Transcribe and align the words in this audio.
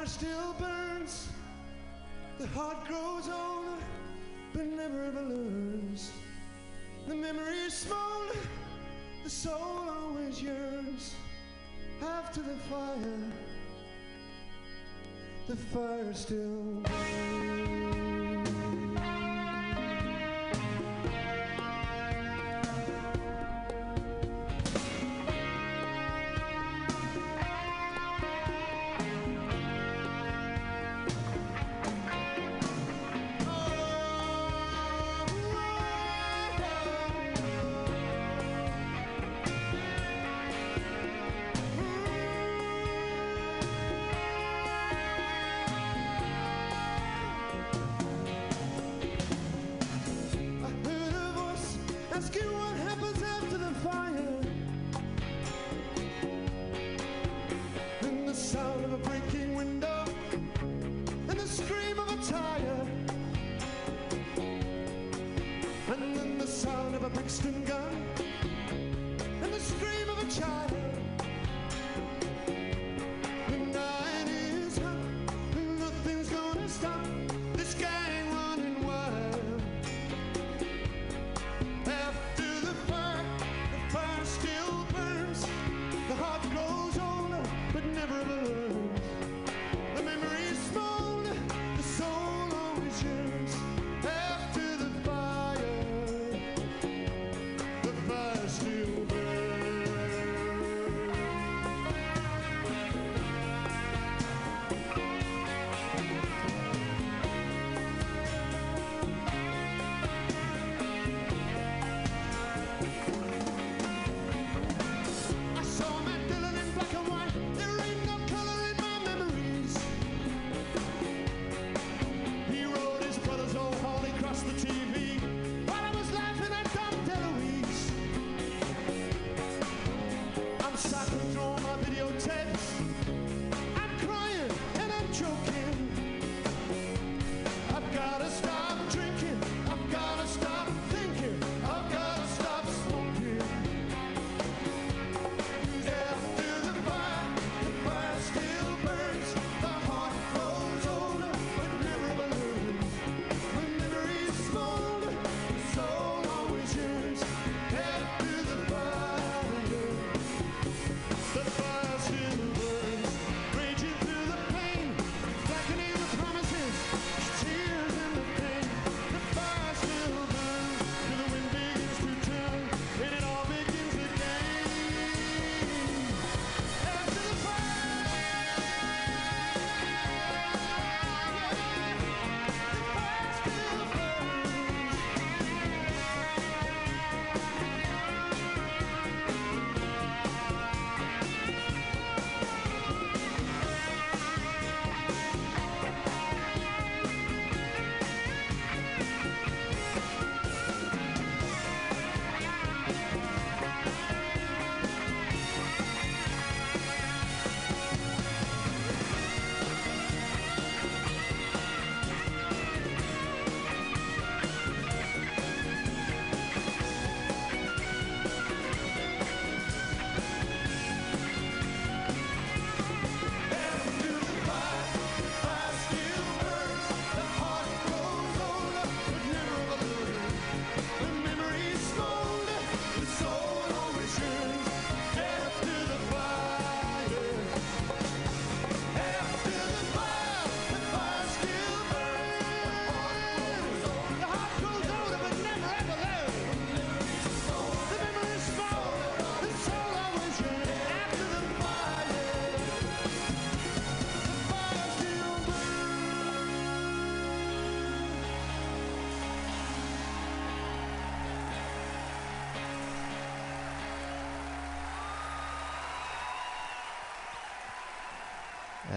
fire 0.00 0.06
still 0.06 0.54
burns. 0.58 1.28
The 2.38 2.46
heart 2.48 2.86
grows 2.86 3.28
older, 3.28 3.82
but 4.54 4.64
never 4.66 5.04
ever 5.04 5.22
learns. 5.22 6.10
The 7.06 7.14
memory 7.14 7.58
is 7.66 7.74
smaller, 7.74 8.36
the 9.24 9.30
soul 9.30 9.88
always 9.90 10.42
yearns 10.42 11.14
after 12.02 12.40
the 12.40 12.56
fire. 12.70 13.32
The 15.48 15.56
fire 15.56 16.14
still 16.14 16.82
burns. 16.82 17.09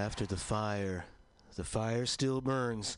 after 0.03 0.25
the 0.25 0.36
fire. 0.36 1.05
The 1.55 1.63
fire 1.63 2.05
still 2.05 2.41
burns. 2.41 2.98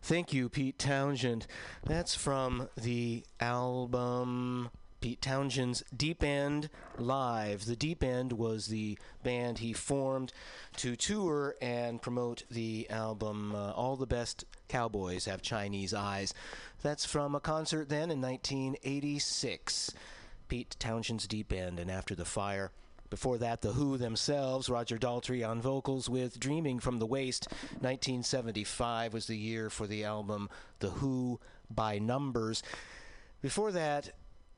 Thank 0.00 0.32
you, 0.32 0.48
Pete 0.48 0.78
Townshend. 0.78 1.48
That's 1.84 2.14
from 2.14 2.68
the 2.76 3.24
album 3.40 4.70
Pete 5.00 5.20
Townshend's 5.20 5.82
Deep 5.94 6.22
End 6.22 6.70
Live. 6.98 7.64
The 7.64 7.74
Deep 7.74 8.04
End 8.04 8.34
was 8.34 8.68
the 8.68 8.96
band 9.24 9.58
he 9.58 9.72
formed 9.72 10.32
to 10.76 10.94
tour 10.94 11.56
and 11.60 12.00
promote 12.00 12.44
the 12.48 12.88
album 12.90 13.52
uh, 13.52 13.72
All 13.72 13.96
the 13.96 14.06
Best 14.06 14.44
Cowboys 14.68 15.24
Have 15.24 15.42
Chinese 15.42 15.92
Eyes. 15.92 16.32
That's 16.80 17.04
from 17.04 17.34
a 17.34 17.40
concert 17.40 17.88
then 17.88 18.12
in 18.12 18.20
1986. 18.20 19.92
Pete 20.46 20.76
Townshend's 20.78 21.26
Deep 21.26 21.52
End 21.52 21.80
and 21.80 21.90
After 21.90 22.14
the 22.14 22.24
Fire. 22.24 22.70
Before 23.08 23.38
that, 23.38 23.62
The 23.62 23.72
Who 23.72 23.96
themselves, 23.96 24.68
Roger 24.68 24.98
Daltrey 24.98 25.48
on 25.48 25.60
vocals 25.60 26.08
with 26.08 26.40
Dreaming 26.40 26.80
from 26.80 26.98
the 26.98 27.06
Waist. 27.06 27.46
1975 27.80 29.14
was 29.14 29.26
the 29.26 29.36
year 29.36 29.70
for 29.70 29.86
the 29.86 30.04
album 30.04 30.48
The 30.80 30.90
Who 30.90 31.38
by 31.70 31.98
Numbers. 31.98 32.62
Before 33.42 33.70
that, 33.72 34.10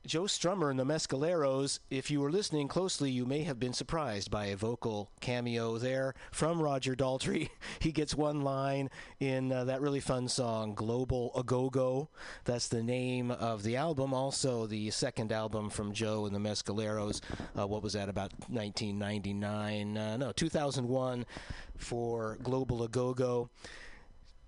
Joe 0.09 0.23
Strummer 0.23 0.71
and 0.71 0.79
the 0.79 0.85
Mescaleros. 0.85 1.77
If 1.91 2.09
you 2.09 2.19
were 2.19 2.31
listening 2.31 2.67
closely, 2.67 3.11
you 3.11 3.27
may 3.27 3.43
have 3.43 3.59
been 3.59 3.73
surprised 3.73 4.31
by 4.31 4.47
a 4.47 4.57
vocal 4.57 5.11
cameo 5.21 5.77
there 5.77 6.15
from 6.31 6.59
Roger 6.59 6.95
Daltrey. 6.95 7.49
He 7.79 7.91
gets 7.91 8.15
one 8.15 8.41
line 8.41 8.89
in 9.19 9.51
uh, 9.51 9.65
that 9.65 9.81
really 9.81 9.99
fun 9.99 10.27
song, 10.27 10.73
Global 10.73 11.31
A 11.35 11.43
Go 11.43 11.69
Go. 11.69 12.09
That's 12.45 12.69
the 12.69 12.81
name 12.81 13.29
of 13.29 13.61
the 13.61 13.75
album. 13.75 14.11
Also, 14.11 14.65
the 14.65 14.89
second 14.89 15.31
album 15.31 15.69
from 15.69 15.93
Joe 15.93 16.25
and 16.25 16.33
the 16.33 16.39
Mescaleros. 16.39 17.21
Uh, 17.55 17.67
what 17.67 17.83
was 17.83 17.93
that, 17.93 18.09
about 18.09 18.31
1999? 18.49 19.95
Uh, 19.95 20.17
no, 20.17 20.31
2001 20.31 21.23
for 21.77 22.39
Global 22.41 22.81
A 22.81 22.87
Go 22.87 23.13
Go. 23.13 23.51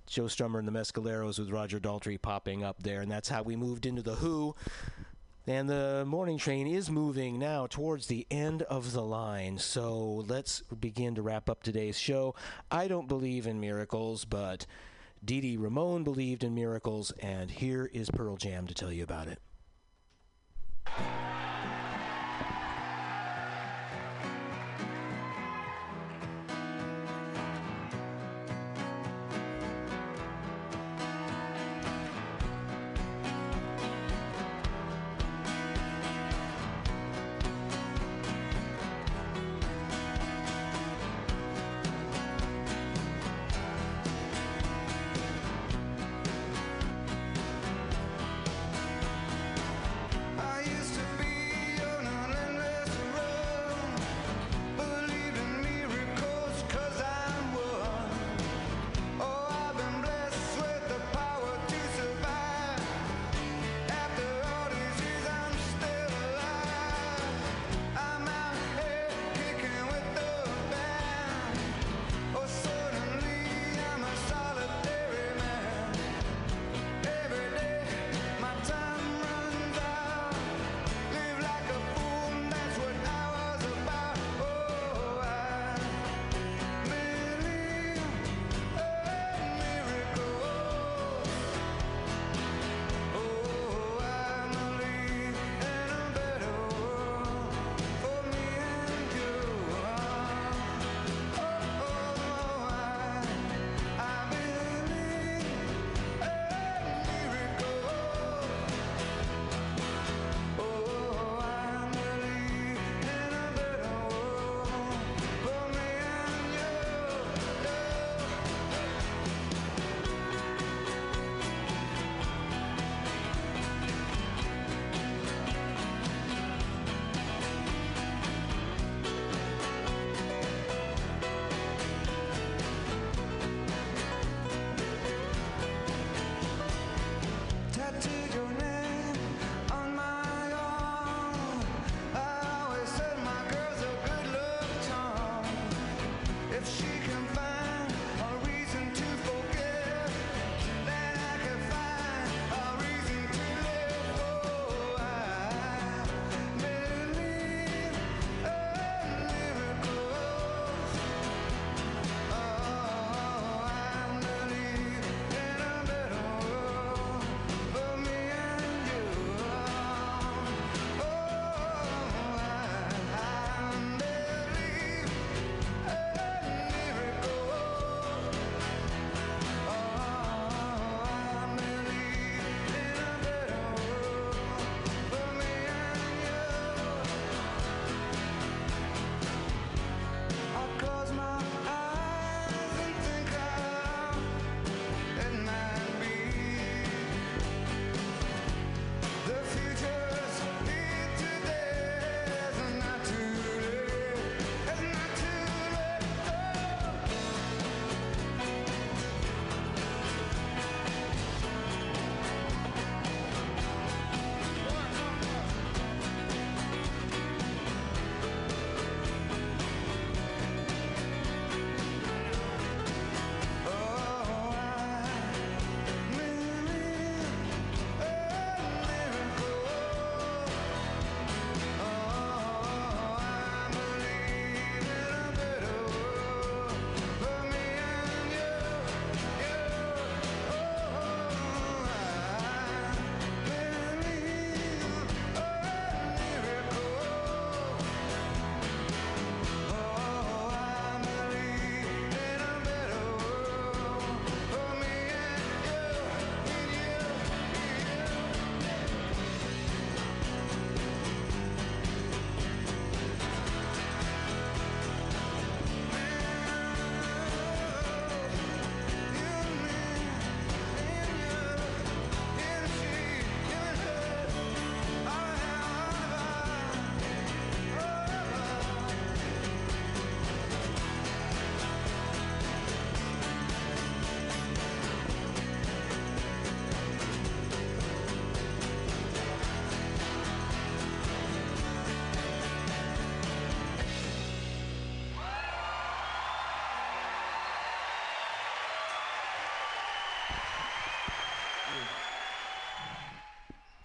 Joe 0.07 0.23
Strummer 0.23 0.59
and 0.59 0.67
the 0.67 0.71
Mescaleros 0.71 1.39
with 1.39 1.51
Roger 1.51 1.79
Daltrey 1.79 2.21
popping 2.21 2.63
up 2.63 2.83
there, 2.83 2.99
and 3.01 3.09
that's 3.09 3.29
how 3.29 3.43
we 3.43 3.55
moved 3.55 3.85
into 3.85 4.01
The 4.01 4.15
Who. 4.15 4.55
And 5.47 5.67
the 5.67 6.03
morning 6.05 6.37
train 6.37 6.67
is 6.67 6.91
moving 6.91 7.39
now 7.39 7.65
towards 7.65 8.07
the 8.07 8.27
end 8.29 8.61
of 8.63 8.93
the 8.93 9.01
line. 9.01 9.57
So 9.57 10.23
let's 10.27 10.61
begin 10.79 11.15
to 11.15 11.23
wrap 11.23 11.49
up 11.49 11.63
today's 11.63 11.97
show. 11.97 12.35
I 12.69 12.87
don't 12.87 13.07
believe 13.07 13.47
in 13.47 13.59
miracles, 13.59 14.23
but 14.23 14.67
Dee 15.25 15.57
Ramone 15.57 16.03
believed 16.03 16.43
in 16.43 16.53
miracles, 16.53 17.11
and 17.19 17.49
here 17.49 17.89
is 17.91 18.09
Pearl 18.09 18.37
Jam 18.37 18.67
to 18.67 18.73
tell 18.73 18.91
you 18.91 19.03
about 19.03 19.27
it. 19.27 19.39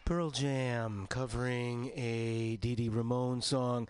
Pearl 0.06 0.30
Jam 0.30 1.08
covering 1.08 1.90
a 1.96 2.58
Dee 2.60 2.76
Dee 2.76 2.88
Ramone 2.88 3.42
song 3.42 3.88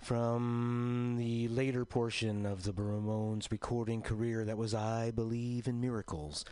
from 0.00 1.16
the 1.18 1.46
later 1.48 1.84
portion 1.84 2.46
of 2.46 2.62
the 2.62 2.72
Ramones 2.72 3.50
recording 3.50 4.00
career 4.00 4.46
that 4.46 4.56
was 4.56 4.72
I 4.72 5.10
Believe 5.10 5.68
in 5.68 5.78
Miracles. 5.78 6.46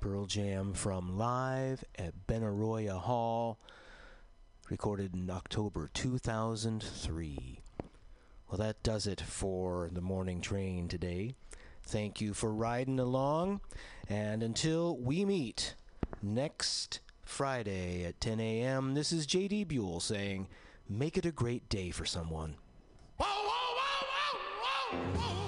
Pearl 0.00 0.24
Jam 0.24 0.72
from 0.72 1.18
live 1.18 1.84
at 1.98 2.26
Benaroya 2.26 2.98
Hall, 2.98 3.58
recorded 4.70 5.12
in 5.12 5.28
October 5.28 5.90
2003. 5.92 7.60
Well, 8.48 8.58
that 8.58 8.82
does 8.82 9.06
it 9.06 9.20
for 9.20 9.90
the 9.92 10.00
morning 10.00 10.40
train 10.40 10.88
today. 10.88 11.34
Thank 11.82 12.22
you 12.22 12.32
for 12.32 12.50
riding 12.54 12.98
along, 12.98 13.60
and 14.08 14.42
until 14.42 14.96
we 14.96 15.26
meet 15.26 15.74
next 16.22 17.00
Friday 17.28 18.04
at 18.04 18.20
10 18.20 18.40
a.m., 18.40 18.94
this 18.94 19.12
is 19.12 19.26
JD 19.26 19.68
Buell 19.68 20.00
saying, 20.00 20.48
Make 20.88 21.18
it 21.18 21.26
a 21.26 21.30
great 21.30 21.68
day 21.68 21.90
for 21.90 22.06
someone. 22.06 22.56
Whoa, 23.18 23.26
whoa, 23.26 23.74
whoa, 24.90 25.47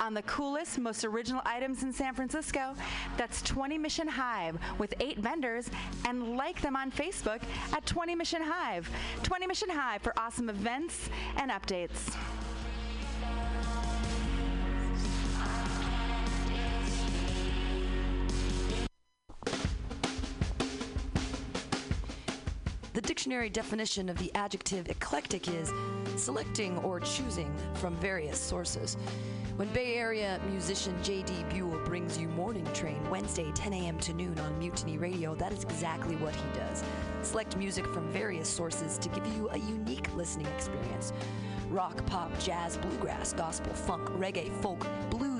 on 0.01 0.15
the 0.15 0.23
coolest, 0.23 0.79
most 0.79 1.05
original 1.05 1.41
items 1.45 1.83
in 1.83 1.93
San 1.93 2.15
Francisco. 2.15 2.73
That's 3.17 3.41
20 3.43 3.77
Mission 3.77 4.07
Hive 4.07 4.57
with 4.79 4.93
eight 4.99 5.19
vendors 5.19 5.69
and 6.05 6.35
like 6.35 6.59
them 6.61 6.75
on 6.75 6.91
Facebook 6.91 7.41
at 7.71 7.85
20 7.85 8.15
Mission 8.15 8.41
Hive. 8.41 8.89
20 9.21 9.47
Mission 9.47 9.69
Hive 9.69 10.01
for 10.01 10.17
awesome 10.19 10.49
events 10.49 11.09
and 11.37 11.51
updates. 11.51 12.15
The 22.93 23.01
dictionary 23.01 23.49
definition 23.49 24.09
of 24.09 24.17
the 24.17 24.33
adjective 24.35 24.89
eclectic 24.89 25.47
is 25.47 25.71
selecting 26.17 26.77
or 26.79 26.99
choosing 26.99 27.55
from 27.75 27.95
various 27.97 28.37
sources. 28.37 28.97
When 29.57 29.67
Bay 29.69 29.95
Area 29.95 30.39
musician 30.49 30.95
J.D. 31.03 31.33
Buell 31.49 31.77
brings 31.83 32.17
you 32.17 32.29
Morning 32.29 32.65
Train 32.73 32.97
Wednesday 33.09 33.51
10 33.53 33.73
a.m. 33.73 33.99
to 33.99 34.13
noon 34.13 34.39
on 34.39 34.57
Mutiny 34.57 34.97
Radio, 34.97 35.35
that 35.35 35.51
is 35.51 35.63
exactly 35.63 36.15
what 36.15 36.33
he 36.33 36.57
does. 36.57 36.83
Select 37.21 37.57
music 37.57 37.85
from 37.87 38.07
various 38.11 38.47
sources 38.47 38.97
to 38.99 39.09
give 39.09 39.25
you 39.35 39.49
a 39.49 39.57
unique 39.57 40.13
listening 40.15 40.47
experience. 40.47 41.11
Rock, 41.69 42.05
pop, 42.05 42.31
jazz, 42.39 42.77
bluegrass, 42.77 43.33
gospel, 43.33 43.73
funk, 43.73 44.07
reggae, 44.11 44.51
folk, 44.61 44.87
blues, 45.09 45.30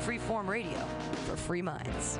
Freeform 0.00 0.46
radio 0.48 0.78
for 1.26 1.36
free 1.36 1.62
minds. 1.62 2.18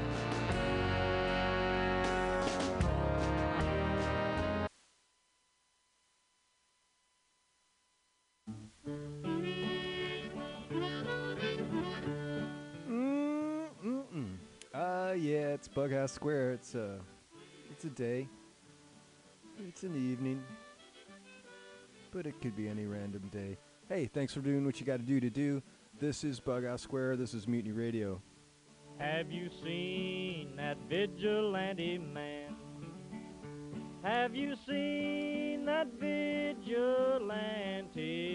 Mm-mm. 13.84 14.36
Uh, 14.72 15.12
yeah, 15.16 15.52
it's 15.52 15.68
Bughouse 15.68 16.10
Square. 16.10 16.52
It's 16.52 16.74
a, 16.74 16.98
it's 17.70 17.84
a 17.84 17.90
day. 17.90 18.26
It's 19.68 19.82
an 19.82 19.94
evening. 19.94 20.42
But 22.10 22.26
it 22.26 22.40
could 22.40 22.56
be 22.56 22.68
any 22.68 22.86
random 22.86 23.28
day. 23.32 23.58
Hey, 23.88 24.06
thanks 24.06 24.32
for 24.32 24.40
doing 24.40 24.64
what 24.64 24.80
you 24.80 24.86
got 24.86 24.96
to 24.96 25.02
do 25.02 25.20
to 25.20 25.30
do. 25.30 25.62
This 26.00 26.24
is 26.24 26.40
Bughouse 26.40 26.80
Square. 26.80 27.16
This 27.18 27.34
is 27.34 27.46
Mutiny 27.46 27.70
Radio. 27.72 28.20
Have 28.98 29.30
you 29.30 29.48
seen 29.62 30.56
that 30.56 30.76
vigilante 30.88 31.98
man? 31.98 32.56
Have 34.02 34.34
you 34.34 34.56
seen 34.66 35.64
that 35.66 35.86
vigilante 36.00 37.30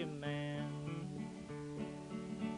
man? 0.06 0.72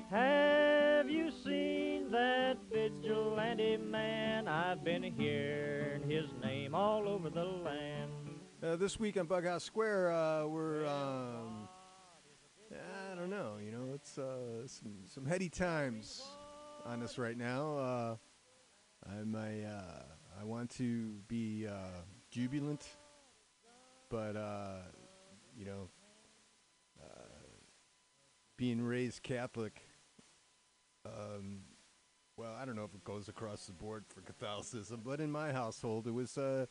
Have 0.09 1.11
you 1.11 1.33
seen 1.45 2.12
that 2.12 2.59
vigilante 2.73 3.79
man? 3.79 4.47
I've 4.47 4.85
been 4.85 5.03
hearing 5.03 6.09
his 6.09 6.27
name 6.43 6.77
all 6.77 7.09
over 7.09 7.29
the 7.29 7.45
land. 7.45 8.12
Uh, 8.62 8.77
this 8.77 9.01
week 9.01 9.17
on 9.17 9.27
Bughouse 9.27 9.62
Square, 9.62 10.12
uh, 10.12 10.47
we're, 10.47 10.87
um, 10.87 11.69
I 12.73 13.15
don't 13.15 13.31
know, 13.31 13.57
you 13.63 13.71
know, 13.71 13.93
it's 13.95 14.19
uh, 14.19 14.67
some, 14.67 14.95
some 15.07 15.27
heady 15.27 15.49
times 15.49 16.23
on 16.87 17.03
us 17.03 17.19
right 17.19 17.37
now. 17.37 17.77
Uh, 17.79 18.17
I'm 19.11 19.35
a, 19.35 19.67
uh, 19.67 20.41
I 20.41 20.45
want 20.45 20.71
to 20.77 21.15
be 21.29 21.67
uh, 21.67 22.03
jubilant, 22.31 22.87
but, 24.09 24.37
uh, 24.37 24.79
you 25.57 25.67
know, 25.67 25.89
uh, 27.03 27.45
being 28.57 28.83
raised 28.83 29.23
Catholic, 29.23 29.87
um, 31.05 31.61
well, 32.37 32.55
I 32.59 32.65
don't 32.65 32.77
know 32.77 32.85
if 32.85 32.95
it 32.95 33.05
goes 33.05 33.29
across 33.29 33.67
the 33.67 33.73
board 33.73 34.05
for 34.09 34.21
Catholicism, 34.23 35.03
but 35.05 35.21
in 35.21 35.31
my 35.31 35.53
household, 35.53 36.07
it 36.07 36.13
was, 36.15 36.39
uh, 36.39 36.67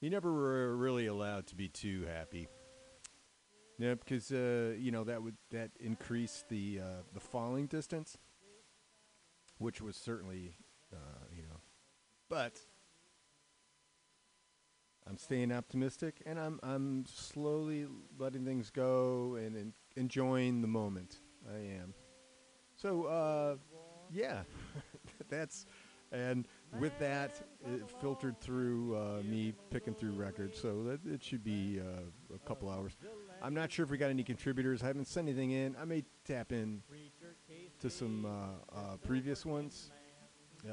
you 0.00 0.10
never 0.10 0.32
were 0.32 0.76
really 0.76 1.06
allowed 1.06 1.46
to 1.48 1.56
be 1.56 1.68
too 1.68 2.06
happy. 2.06 2.48
Yeah, 3.78 3.94
because 3.94 4.30
uh, 4.30 4.74
you 4.78 4.92
know 4.92 5.04
that 5.04 5.22
would 5.22 5.36
that 5.50 5.70
increased 5.80 6.48
the 6.48 6.80
uh, 6.80 7.02
the 7.12 7.20
falling 7.20 7.66
distance, 7.66 8.18
which 9.58 9.80
was 9.80 9.96
certainly, 9.96 10.54
uh, 10.92 10.96
you 11.34 11.42
know, 11.42 11.60
but 12.28 12.60
I'm 15.06 15.18
staying 15.18 15.52
optimistic 15.52 16.22
and 16.24 16.38
I'm 16.38 16.58
I'm 16.62 17.04
slowly 17.06 17.86
letting 18.18 18.44
things 18.44 18.70
go 18.70 19.34
and, 19.36 19.56
and 19.56 19.72
enjoying 19.96 20.62
the 20.62 20.68
moment. 20.68 21.20
I 21.48 21.58
am. 21.58 21.94
So 22.76 23.04
uh, 23.04 23.56
yeah, 24.12 24.42
that's 25.28 25.66
and 26.12 26.46
with 26.80 26.98
that 26.98 27.32
it 27.66 27.82
filtered 28.00 28.40
through 28.40 28.96
uh, 28.96 29.22
me 29.24 29.54
picking 29.70 29.94
through 29.94 30.12
records. 30.12 30.60
So 30.60 30.82
that 30.84 31.00
it 31.06 31.22
should 31.22 31.44
be 31.44 31.80
uh, 31.80 32.34
a 32.34 32.38
couple 32.48 32.70
hours. 32.70 32.92
I'm 33.44 33.52
not 33.52 33.70
sure 33.70 33.84
if 33.84 33.90
we 33.90 33.98
got 33.98 34.08
any 34.08 34.24
contributors. 34.24 34.82
I 34.82 34.86
haven't 34.86 35.06
sent 35.06 35.28
anything 35.28 35.50
in. 35.50 35.76
I 35.78 35.84
may 35.84 36.02
tap 36.26 36.50
in 36.50 36.80
to 37.78 37.90
some 37.90 38.24
uh, 38.24 38.28
uh, 38.74 38.96
previous 39.06 39.44
ones. 39.44 39.90
Uh, 40.66 40.70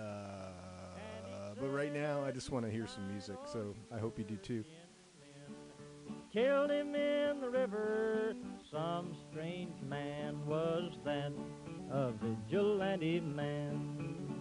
but 1.60 1.68
right 1.68 1.94
now, 1.94 2.24
I 2.24 2.32
just 2.32 2.50
want 2.50 2.64
to 2.64 2.72
hear 2.72 2.88
some 2.88 3.12
music. 3.12 3.36
So 3.52 3.76
I 3.94 4.00
hope 4.00 4.18
you 4.18 4.24
do 4.24 4.38
too. 4.38 4.64
Killed 6.32 6.72
him 6.72 6.96
in 6.96 7.42
the 7.42 7.50
river. 7.50 8.36
Some 8.72 9.18
strange 9.30 9.76
man 9.82 10.40
was 10.46 10.94
that, 11.04 11.34
a 11.92 12.14
vigilante 12.14 13.20
man. 13.20 14.41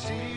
see 0.00 0.29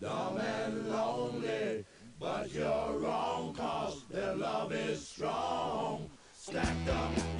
dumb 0.00 0.38
and 0.38 0.88
lonely. 0.88 1.84
But 2.18 2.52
you're 2.52 2.98
wrong, 2.98 3.54
cause 3.54 4.04
their 4.10 4.34
love 4.34 4.72
is 4.72 5.06
strong. 5.06 6.10
Stacked 6.32 6.88
up. 6.88 7.35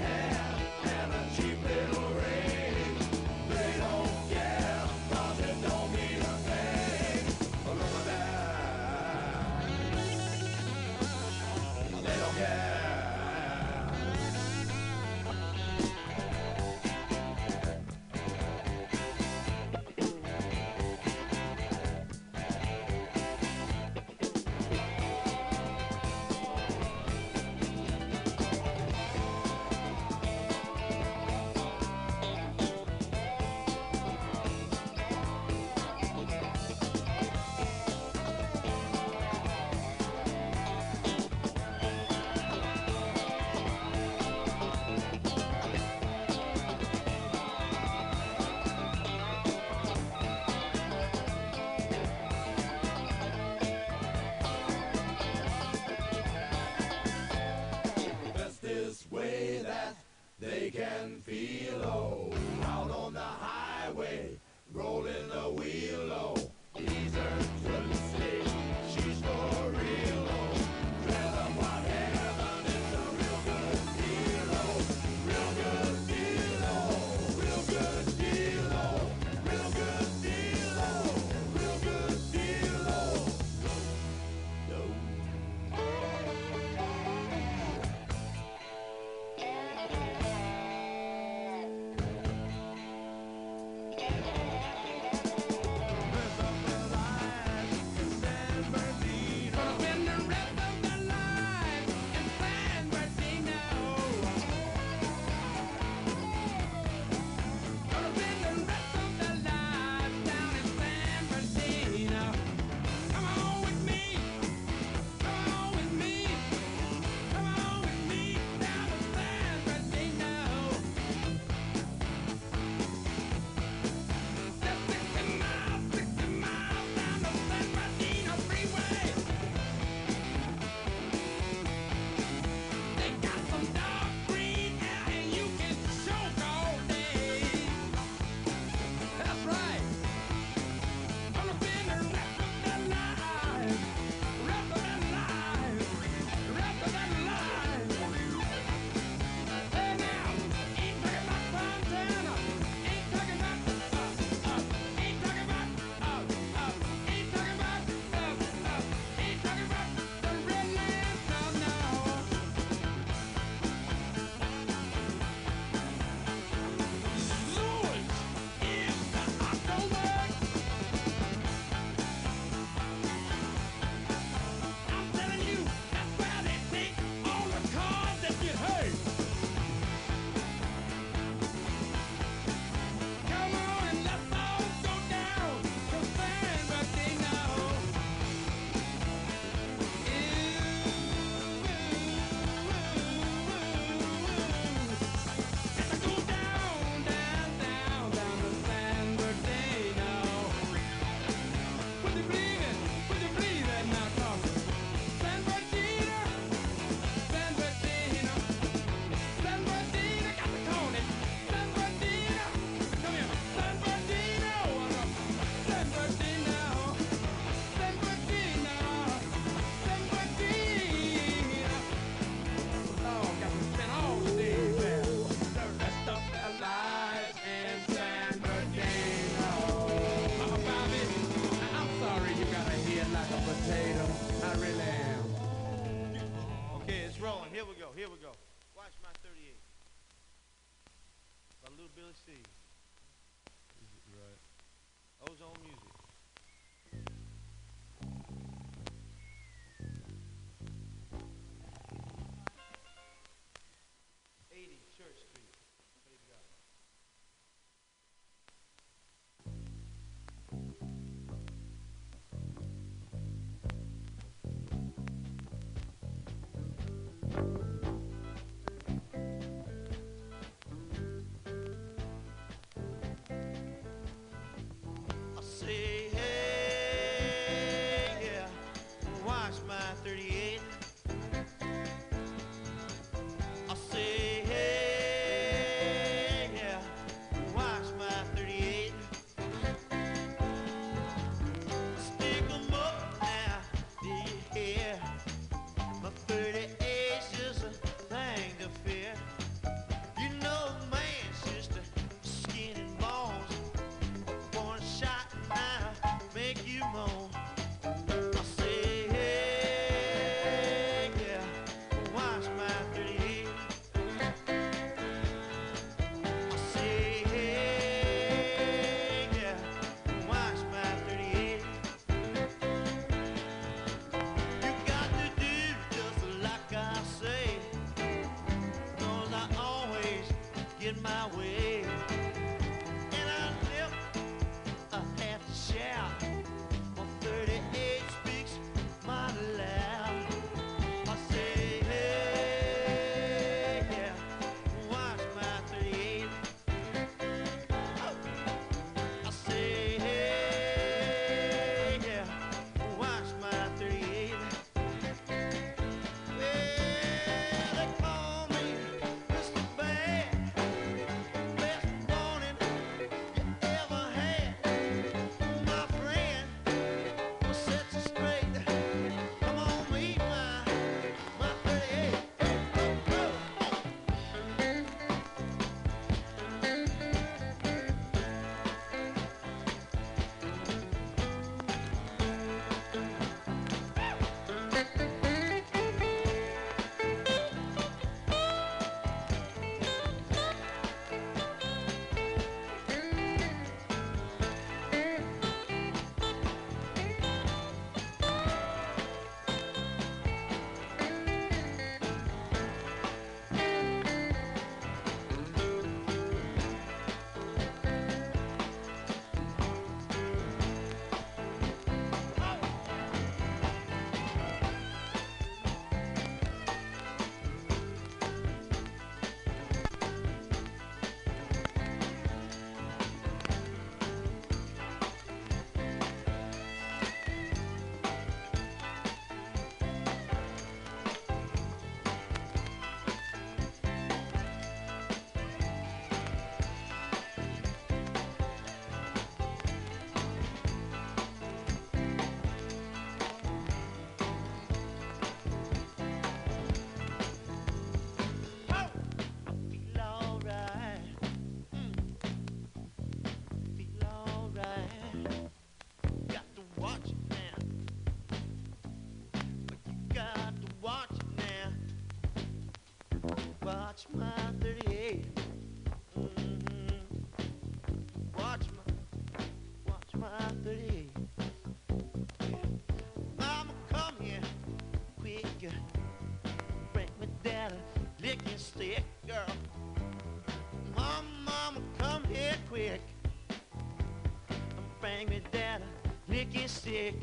sick. 486.87 487.14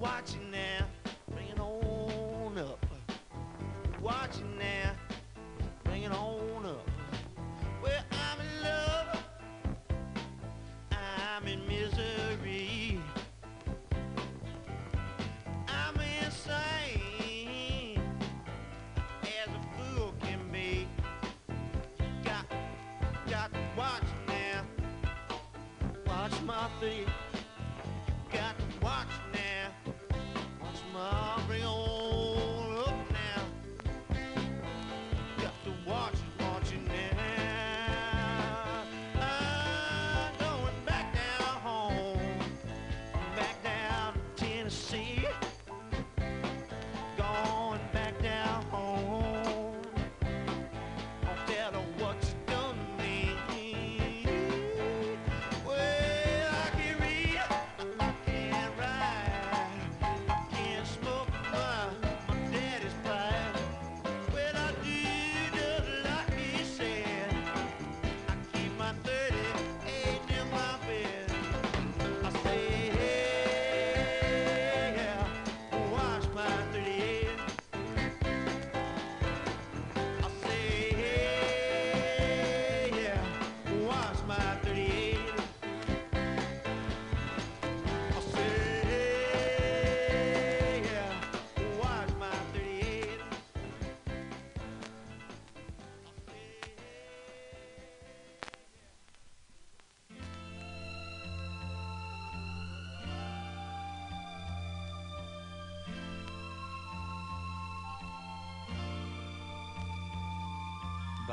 Watching 0.00 0.43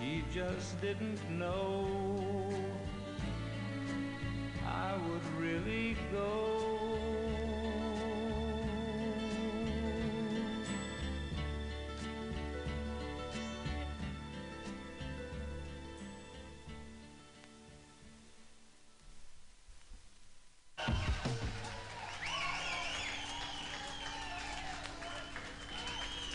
She 0.00 0.24
just 0.32 0.80
didn't 0.80 1.20
know 1.28 1.86
I 4.66 4.96
would 4.96 5.26
really 5.38 5.94
go. 6.10 6.56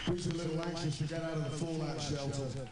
Who's 0.05 0.27
a 0.27 0.33
little 0.35 0.61
anxious 0.61 0.99
to 0.99 1.03
get 1.05 1.23
out 1.23 1.33
of 1.33 1.51
the 1.51 1.65
fallout 1.65 1.99
shelter? 1.99 2.67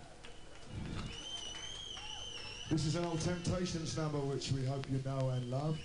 This 2.74 2.88
is 2.88 2.96
an 2.96 3.06
old 3.06 3.22
Temptations 3.22 3.96
number 3.96 4.18
which 4.18 4.52
we 4.52 4.66
hope 4.66 4.88
you 4.92 5.00
know 5.06 5.30
and 5.30 5.52
love. 5.52 5.78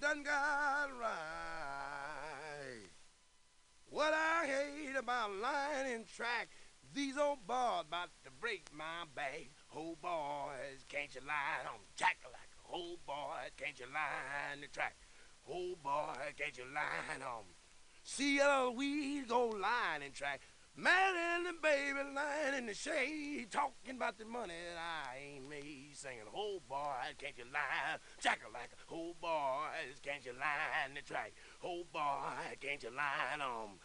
Done 0.00 0.22
got 0.22 0.90
right. 1.00 1.08
What 3.90 4.12
I 4.14 4.46
hate 4.46 4.96
about 4.96 5.30
lying 5.42 5.92
in 5.92 6.04
track, 6.04 6.48
these 6.94 7.16
old 7.18 7.46
bars 7.46 7.84
about 7.88 8.10
to 8.24 8.30
break 8.40 8.68
my 8.72 9.04
back. 9.14 9.50
Oh 9.74 9.96
boys, 10.00 10.84
can't 10.88 11.12
you 11.14 11.20
lie 11.26 11.66
on 11.66 11.80
jack 11.96 12.18
like 12.24 12.50
oh 12.72 12.96
boys, 13.06 13.50
can't 13.56 13.78
you 13.78 13.86
lie 13.92 14.54
in 14.54 14.60
the 14.60 14.68
track? 14.68 14.96
Oh 15.50 15.74
boy, 15.82 16.14
can't 16.38 16.56
you 16.56 16.64
lie 16.72 17.24
on? 17.24 17.44
See 18.02 18.40
weed 18.76 19.28
go 19.28 19.48
line 19.48 20.02
in 20.04 20.12
track. 20.12 20.42
Man 20.80 20.94
and 21.34 21.44
the 21.44 21.54
baby 21.60 21.98
lying 22.14 22.56
in 22.56 22.66
the 22.66 22.72
shade, 22.72 23.50
talking 23.50 23.96
about 23.96 24.16
the 24.16 24.24
money 24.24 24.54
that 24.54 24.78
I 24.78 25.18
ain't 25.18 25.50
made, 25.50 25.90
singing, 25.94 26.30
"Oh 26.32 26.60
boy, 26.68 27.02
can't 27.18 27.36
you 27.36 27.46
lie, 27.52 27.98
Jack-a-like, 28.20 28.70
oh 28.88 29.12
boys, 29.20 29.98
can't 30.04 30.24
you 30.24 30.34
lie 30.34 30.86
in 30.86 30.94
the 30.94 31.02
track? 31.02 31.32
Oh 31.64 31.82
boy, 31.92 32.54
can't 32.60 32.80
you 32.80 32.90
lie 32.90 33.36
on?" 33.40 33.80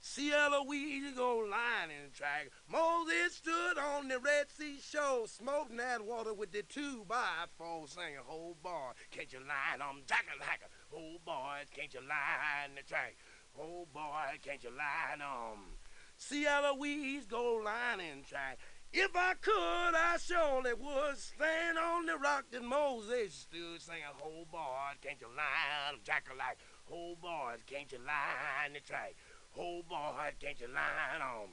See 0.00 0.32
a 0.32 0.48
weed 0.66 1.14
go 1.14 1.36
line 1.36 1.90
in 1.90 2.08
the 2.10 2.16
track. 2.16 2.48
Moses 2.66 3.34
stood 3.34 3.76
on 3.76 4.08
the 4.08 4.18
Red 4.18 4.50
Sea 4.50 4.78
shore, 4.80 5.28
smoking 5.28 5.76
that 5.76 6.00
water 6.00 6.32
with 6.32 6.52
the 6.52 6.62
two 6.62 7.04
by 7.06 7.44
four, 7.58 7.86
singing, 7.88 8.24
"Oh 8.26 8.56
boy, 8.62 8.92
can't 9.10 9.30
you 9.30 9.40
lie 9.40 9.74
on 9.74 9.82
um, 9.82 10.02
Jack-a-like? 10.06 10.62
oh 10.96 11.18
boy, 11.26 11.64
can't 11.76 11.92
you 11.92 12.00
lie 12.00 12.64
in 12.64 12.74
the 12.74 12.82
track? 12.82 13.16
Oh 13.54 13.86
boy, 13.92 14.38
can't 14.42 14.64
you 14.64 14.70
lie 14.70 15.22
on?" 15.22 15.77
See 16.20 16.42
how 16.42 16.62
the 16.62 16.74
weeds 16.74 17.26
go 17.26 17.62
line 17.64 17.98
lining 17.98 18.24
track. 18.24 18.58
If 18.92 19.14
I 19.14 19.34
could, 19.40 19.52
I 19.94 20.16
surely 20.20 20.74
would 20.74 21.16
stand 21.16 21.78
on 21.78 22.06
the 22.06 22.16
rock 22.16 22.46
that 22.50 22.64
Moses 22.64 23.32
stood, 23.34 23.80
singing, 23.80 24.02
"Oh 24.20 24.44
boy, 24.50 24.98
can't 25.00 25.20
you 25.20 25.28
line 25.28 26.00
jack 26.02 26.26
like 26.36 26.58
oh 26.90 27.14
boy, 27.14 27.54
can't 27.66 27.92
you 27.92 27.98
line 27.98 28.72
the 28.72 28.80
track? 28.80 29.14
Oh 29.56 29.82
boy, 29.88 30.34
can't 30.40 30.60
you 30.60 30.66
line 30.66 31.22
on?" 31.22 31.50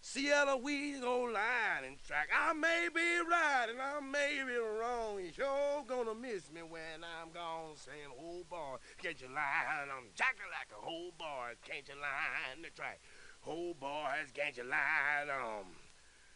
See 0.00 0.26
how 0.26 0.44
the 0.46 0.56
weeds 0.56 1.00
go 1.00 1.22
line 1.22 1.34
lining 1.82 1.98
track. 2.04 2.30
I 2.34 2.52
may 2.52 2.88
be 2.92 3.20
right 3.30 3.66
and 3.70 3.80
I 3.80 4.00
may 4.00 4.42
be 4.44 4.56
wrong. 4.56 5.20
You 5.20 5.30
sure 5.32 5.84
gonna 5.86 6.14
miss 6.16 6.50
me 6.50 6.62
when 6.62 7.04
I'm 7.04 7.30
gone, 7.30 7.76
saying, 7.76 8.10
"Oh 8.18 8.42
boy, 8.50 8.76
can't 9.00 9.20
you 9.20 9.28
line 9.28 9.88
on 9.88 10.10
jack 10.16 10.36
like 10.50 10.72
a 10.72 10.82
oh 10.84 11.12
boy, 11.16 11.54
can't 11.62 11.86
you 11.86 11.94
line 11.94 12.62
the 12.62 12.70
track?" 12.70 13.00
Oh, 13.46 13.74
boys, 13.80 14.30
can't 14.34 14.56
you 14.56 14.64
lie 14.64 15.26
on? 15.32 15.64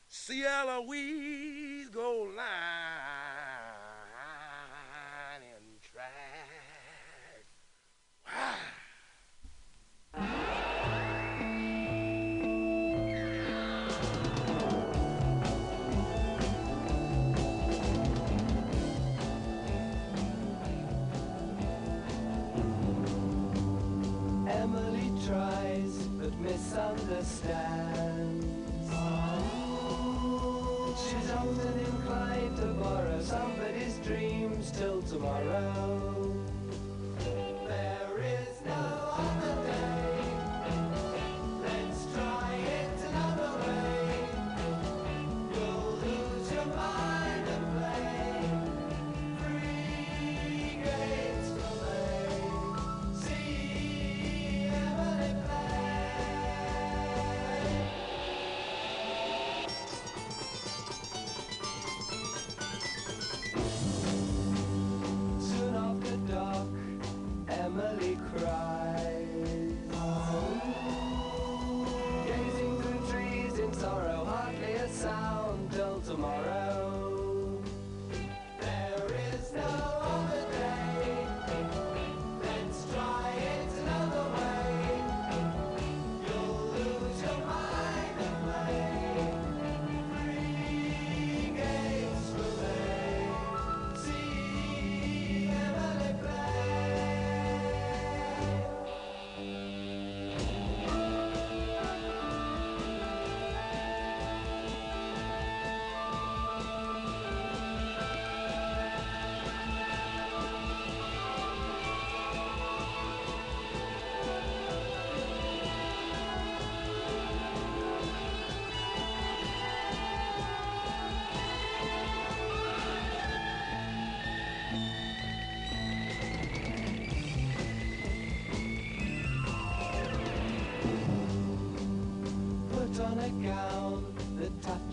See 0.09 0.43
how 0.43 0.67
the 0.67 0.83
weeds 0.83 1.91
go 1.91 2.33
line 2.35 2.47
and 5.43 5.83
track. 5.83 7.47
Wow. 8.27 8.55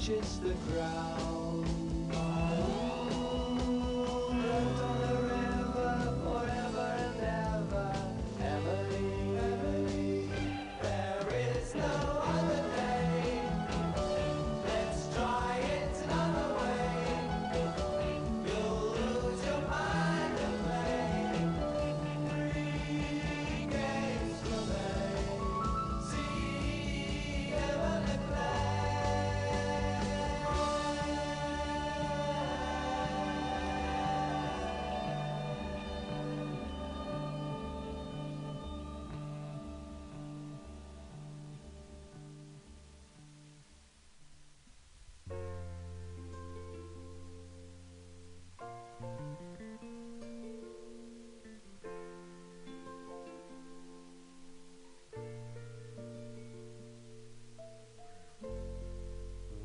Touches 0.01 0.39
the 0.39 0.49
ground. 0.71 0.80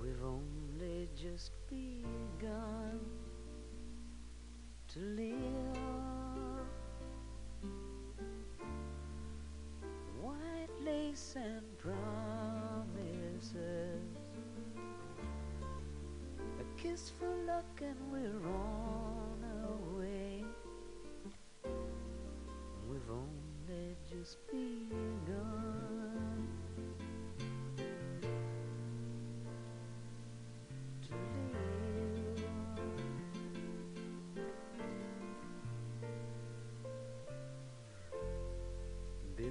We've 0.01 0.23
only 0.23 1.09
just 1.15 1.53
begun 1.69 3.01
to 4.89 4.99
live. 5.01 5.37
White 10.21 10.75
lace 10.85 11.35
and 11.37 11.79
promises, 11.79 13.55
a 16.61 16.65
kiss 16.81 17.11
for 17.19 17.35
luck, 17.47 17.81
and 17.83 17.97
we're 18.13 18.49
on 18.51 18.86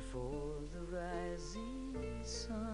Before 0.06 0.62
the 0.72 0.95
rising 0.95 1.95
sun, 2.22 2.64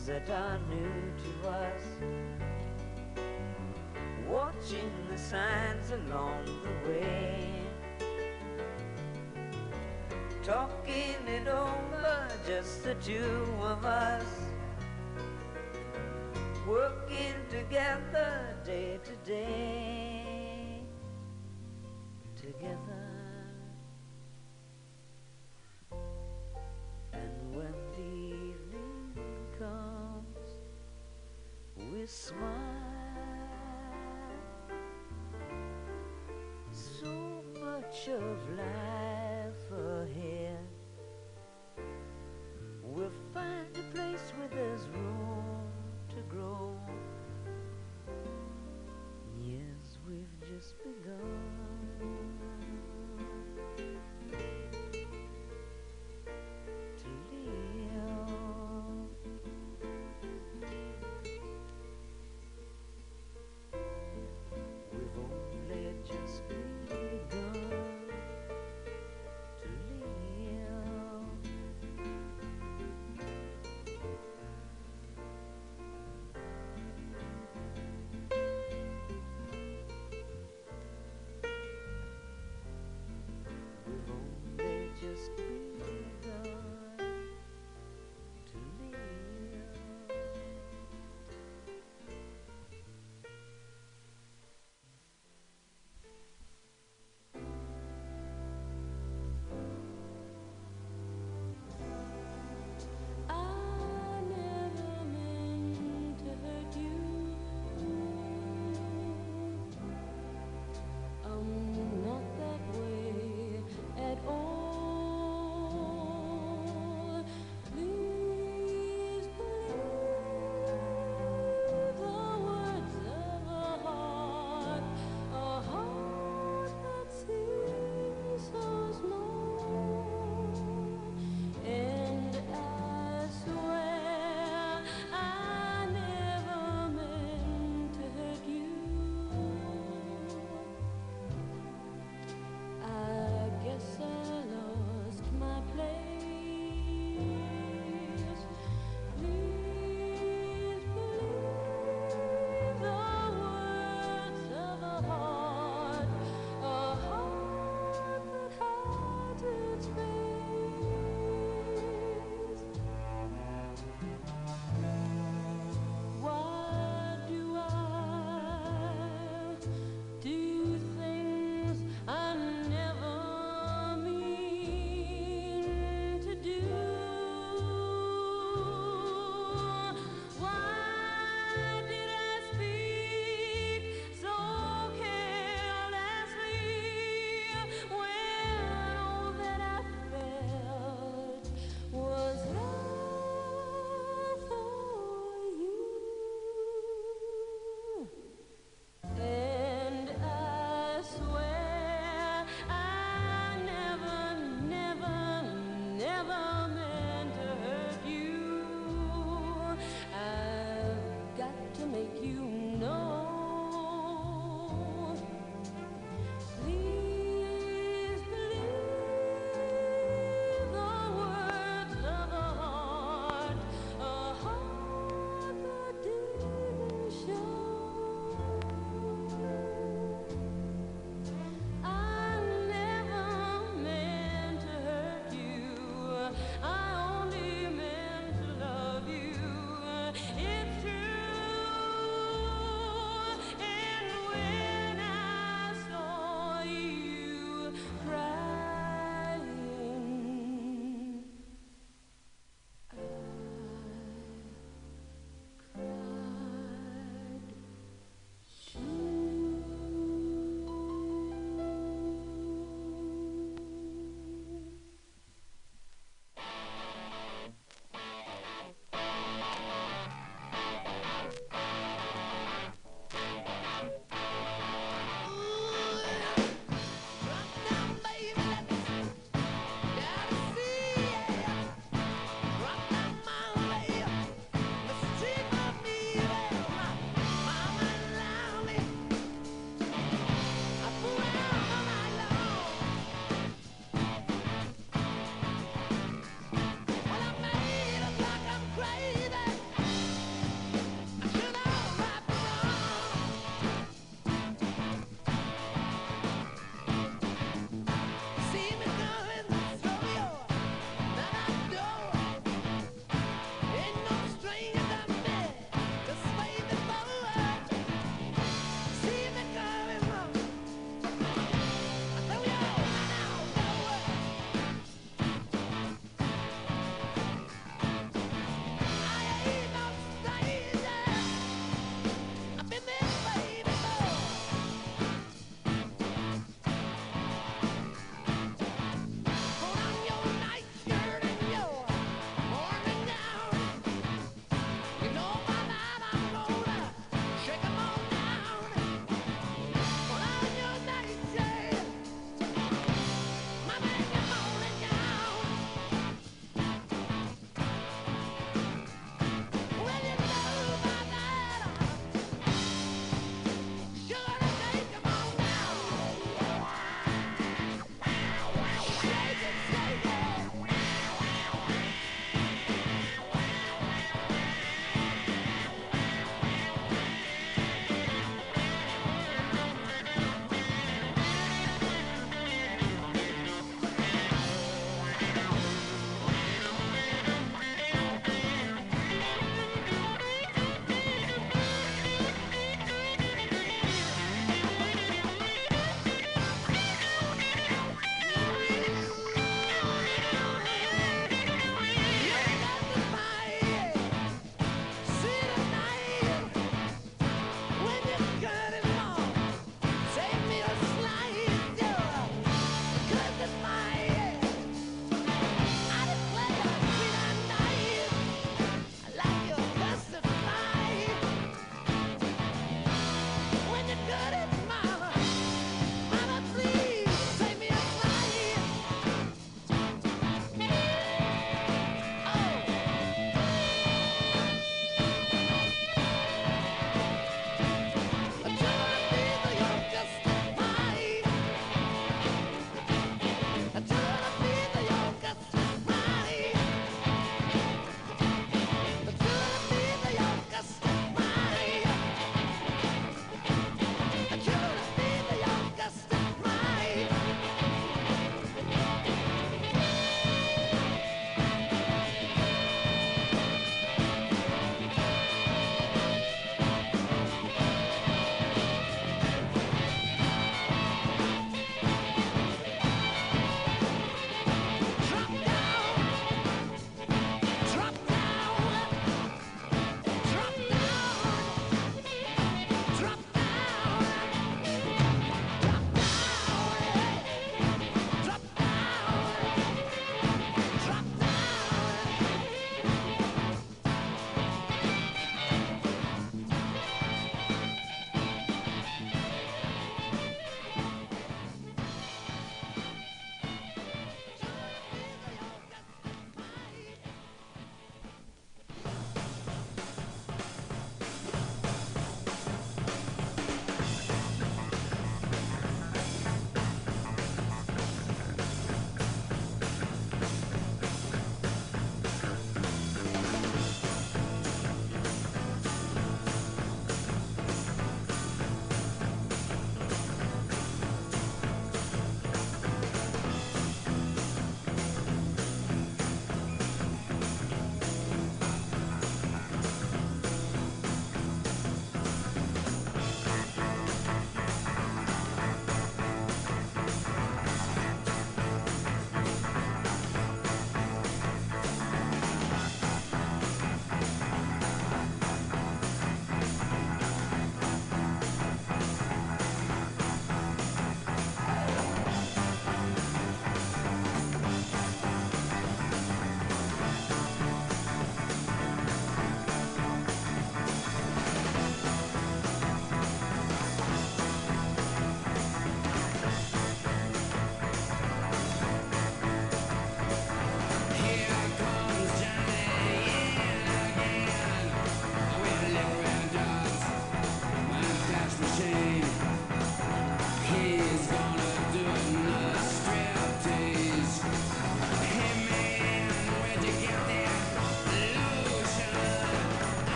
horizons 0.00 0.06
that 0.06 0.30
are 0.30 0.58
new 0.68 1.12
to 1.22 1.48
us. 1.48 1.82
Watching 4.28 4.90
the 5.10 5.18
signs 5.18 5.90
along 5.90 6.44
the 6.44 6.90
way. 6.90 7.48
Talking 10.42 11.26
it 11.26 11.48
over, 11.48 12.28
just 12.46 12.84
the 12.84 12.94
two 12.94 13.46
of 13.62 13.84
us. 13.84 14.24
Working 16.66 17.34
together 17.50 18.56
day 18.64 19.00
to 19.04 19.28
day. 19.28 19.99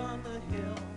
On 0.00 0.22
the 0.22 0.56
hill. 0.56 0.89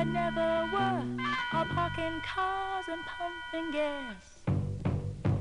that 0.00 0.06
never 0.06 0.66
were 0.72 1.22
are 1.52 1.66
parking 1.74 2.22
cars 2.22 2.86
and 2.88 3.02
pumping 3.04 3.70
gas. 3.70 4.14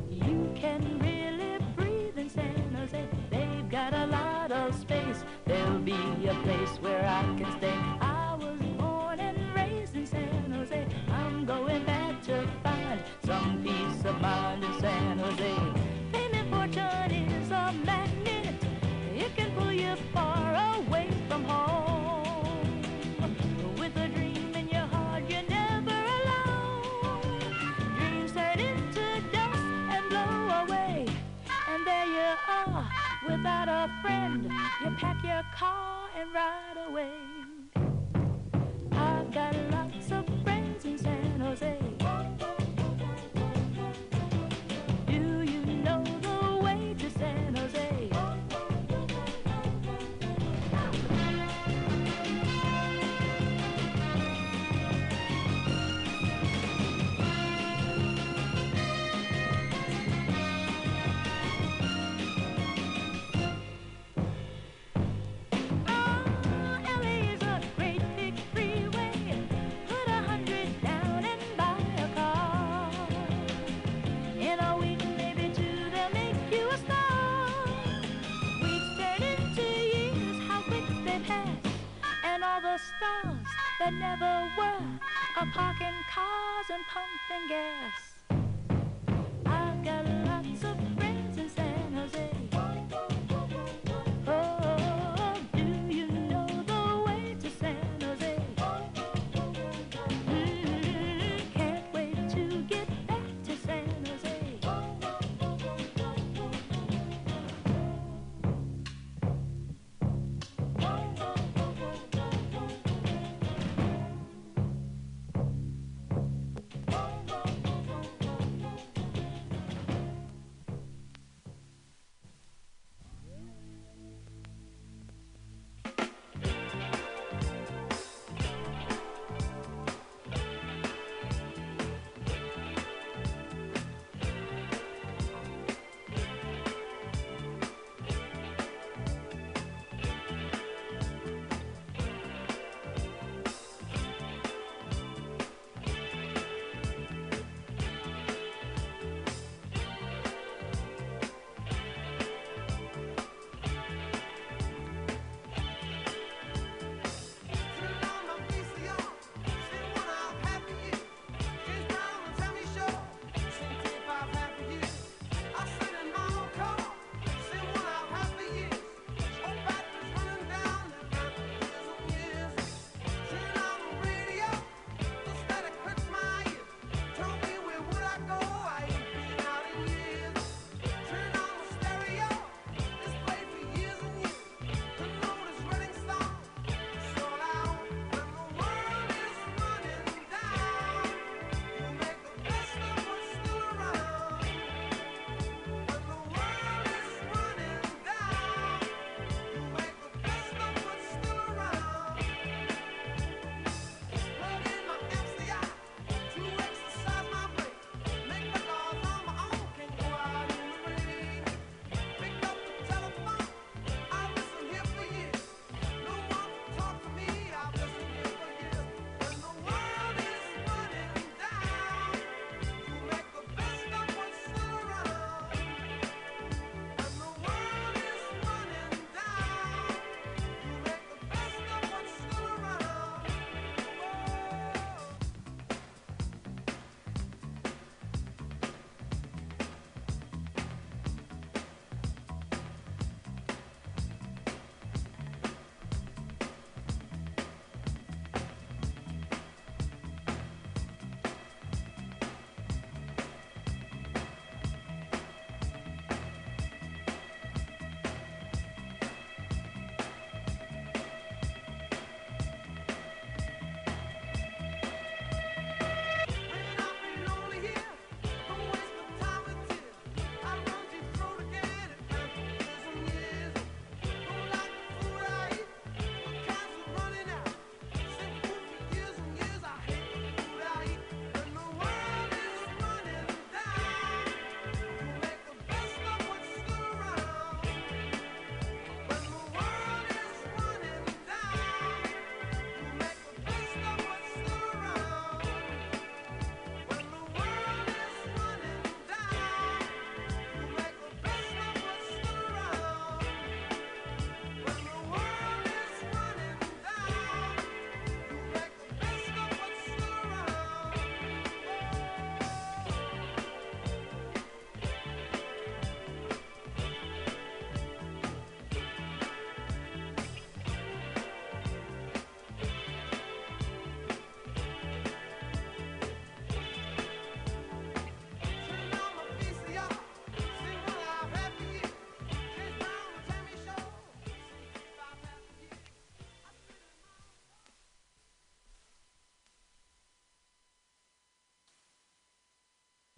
You 0.09 0.51
can 0.53 0.99
really 0.99 1.59
breathe 1.77 2.17
in 2.17 2.29
San 2.29 2.73
Jose. 2.75 3.07
They've 3.29 3.69
got 3.69 3.93
a 3.93 4.07
lot 4.07 4.51
of 4.51 4.75
space. 4.75 5.23
There'll 5.45 5.79
be 5.79 6.27
a 6.27 6.35
place 6.43 6.77
where 6.81 7.05
I 7.05 7.23
can 7.37 7.49
stay. 7.57 7.78
got 33.65 33.89
a 33.89 33.91
friend, 34.01 34.43
you 34.81 34.91
pack 34.91 35.21
your 35.21 35.43
car 35.53 36.07
and 36.17 36.33
ride 36.33 36.77
away. 36.87 37.28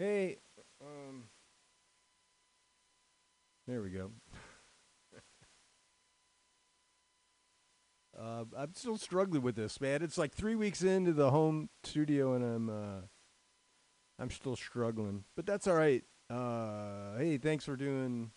Hey, 0.01 0.37
um, 0.81 1.25
there 3.67 3.83
we 3.83 3.91
go. 3.91 4.09
uh, 8.19 8.45
I'm 8.57 8.73
still 8.73 8.97
struggling 8.97 9.43
with 9.43 9.55
this, 9.55 9.79
man. 9.79 10.01
It's 10.01 10.17
like 10.17 10.33
three 10.33 10.55
weeks 10.55 10.81
into 10.81 11.13
the 11.13 11.29
home 11.29 11.69
studio, 11.83 12.33
and 12.33 12.43
I'm 12.43 12.67
uh, 12.67 13.01
I'm 14.17 14.31
still 14.31 14.55
struggling, 14.55 15.25
but 15.35 15.45
that's 15.45 15.67
all 15.67 15.75
right. 15.75 16.03
Uh, 16.31 17.19
hey, 17.19 17.37
thanks 17.37 17.65
for 17.65 17.75
doing, 17.75 18.31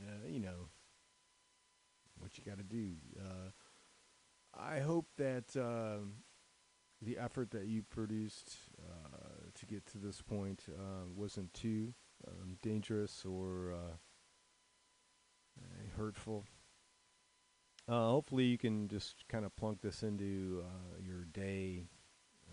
uh, 0.00 0.28
you 0.28 0.38
know, 0.38 0.68
what 2.20 2.38
you 2.38 2.44
got 2.44 2.58
to 2.58 2.62
do. 2.62 2.92
Uh, 3.18 3.50
I 4.56 4.78
hope 4.78 5.06
that 5.16 5.56
um, 5.56 6.18
the 7.02 7.18
effort 7.18 7.50
that 7.50 7.66
you 7.66 7.82
produced 7.82 8.56
get 9.68 9.86
to 9.86 9.98
this 9.98 10.22
point 10.22 10.64
uh, 10.68 11.06
wasn't 11.14 11.52
too 11.54 11.94
um, 12.26 12.56
dangerous 12.62 13.24
or 13.24 13.72
uh, 13.72 13.96
uh, 15.60 15.96
hurtful. 15.96 16.44
Uh, 17.88 18.08
hopefully, 18.08 18.44
you 18.44 18.58
can 18.58 18.88
just 18.88 19.26
kind 19.28 19.44
of 19.44 19.54
plunk 19.56 19.80
this 19.80 20.02
into 20.02 20.62
uh, 20.64 21.00
your 21.00 21.24
day 21.24 21.86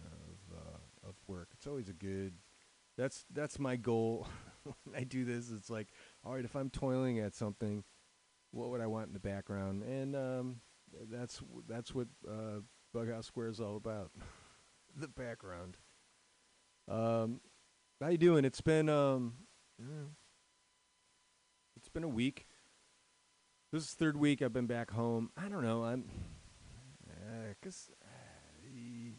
of 0.05 0.57
of 1.07 1.15
work. 1.27 1.49
It's 1.53 1.67
always 1.67 1.89
a 1.89 1.93
good. 1.93 2.33
That's 2.97 3.25
that's 3.31 3.59
my 3.59 3.75
goal 3.75 4.27
when 4.83 4.95
I 4.95 5.03
do 5.03 5.25
this. 5.25 5.51
It's 5.51 5.69
like, 5.69 5.89
all 6.23 6.33
right, 6.33 6.45
if 6.45 6.55
I'm 6.55 6.69
toiling 6.69 7.19
at 7.19 7.35
something, 7.35 7.83
what 8.51 8.69
would 8.69 8.81
I 8.81 8.87
want 8.87 9.07
in 9.07 9.13
the 9.13 9.19
background? 9.19 9.83
And 9.83 10.15
um, 10.15 10.61
that's 11.11 11.41
that's 11.67 11.93
what 11.93 12.07
uh, 12.27 12.61
Bughouse 12.93 13.25
Square 13.25 13.49
is 13.49 13.59
all 13.59 13.75
about. 13.75 14.11
the 14.95 15.07
background. 15.07 15.77
Um, 16.87 17.41
how 17.99 18.09
you 18.09 18.17
doing? 18.17 18.45
It's 18.45 18.61
been 18.61 18.89
um, 18.89 19.33
it's 21.75 21.89
been 21.89 22.03
a 22.03 22.07
week. 22.07 22.47
This 23.71 23.83
is 23.83 23.93
third 23.93 24.15
week 24.15 24.43
I've 24.43 24.53
been 24.53 24.67
back 24.67 24.91
home. 24.91 25.31
I 25.35 25.49
don't 25.49 25.63
know. 25.63 25.83
I'm, 25.83 26.05
uh, 27.09 27.53
cause 27.63 27.89
uh, 28.03 29.15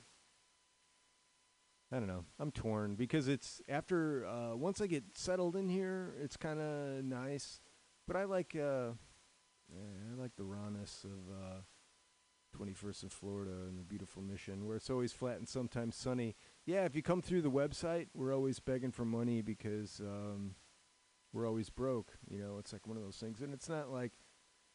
I 1.90 1.98
don't 1.98 2.06
know. 2.06 2.24
I'm 2.38 2.52
torn 2.52 2.94
because 2.94 3.26
it's 3.26 3.60
after 3.68 4.24
uh, 4.26 4.54
once 4.54 4.80
I 4.80 4.86
get 4.86 5.02
settled 5.14 5.56
in 5.56 5.68
here, 5.68 6.14
it's 6.22 6.36
kind 6.36 6.60
of 6.60 7.04
nice. 7.04 7.60
But 8.06 8.14
I 8.14 8.24
like 8.24 8.54
uh, 8.54 8.90
I 9.70 10.20
like 10.20 10.36
the 10.36 10.44
rawness 10.44 11.04
of 11.04 11.34
uh, 11.34 11.60
21st 12.58 13.04
in 13.04 13.08
Florida 13.08 13.52
and 13.68 13.78
the 13.78 13.84
beautiful 13.84 14.22
Mission, 14.22 14.66
where 14.66 14.76
it's 14.76 14.90
always 14.90 15.12
flat 15.12 15.36
and 15.38 15.48
sometimes 15.48 15.96
sunny. 15.96 16.36
Yeah, 16.64 16.84
if 16.84 16.94
you 16.94 17.02
come 17.02 17.22
through 17.22 17.42
the 17.42 17.50
website, 17.50 18.08
we're 18.14 18.34
always 18.34 18.60
begging 18.60 18.92
for 18.92 19.04
money 19.04 19.42
because 19.42 20.00
um, 20.00 20.54
we're 21.32 21.46
always 21.46 21.70
broke. 21.70 22.12
You 22.28 22.38
know, 22.38 22.58
it's 22.58 22.72
like 22.72 22.86
one 22.86 22.96
of 22.96 23.02
those 23.02 23.16
things, 23.16 23.40
and 23.40 23.52
it's 23.52 23.68
not 23.68 23.90
like, 23.90 24.12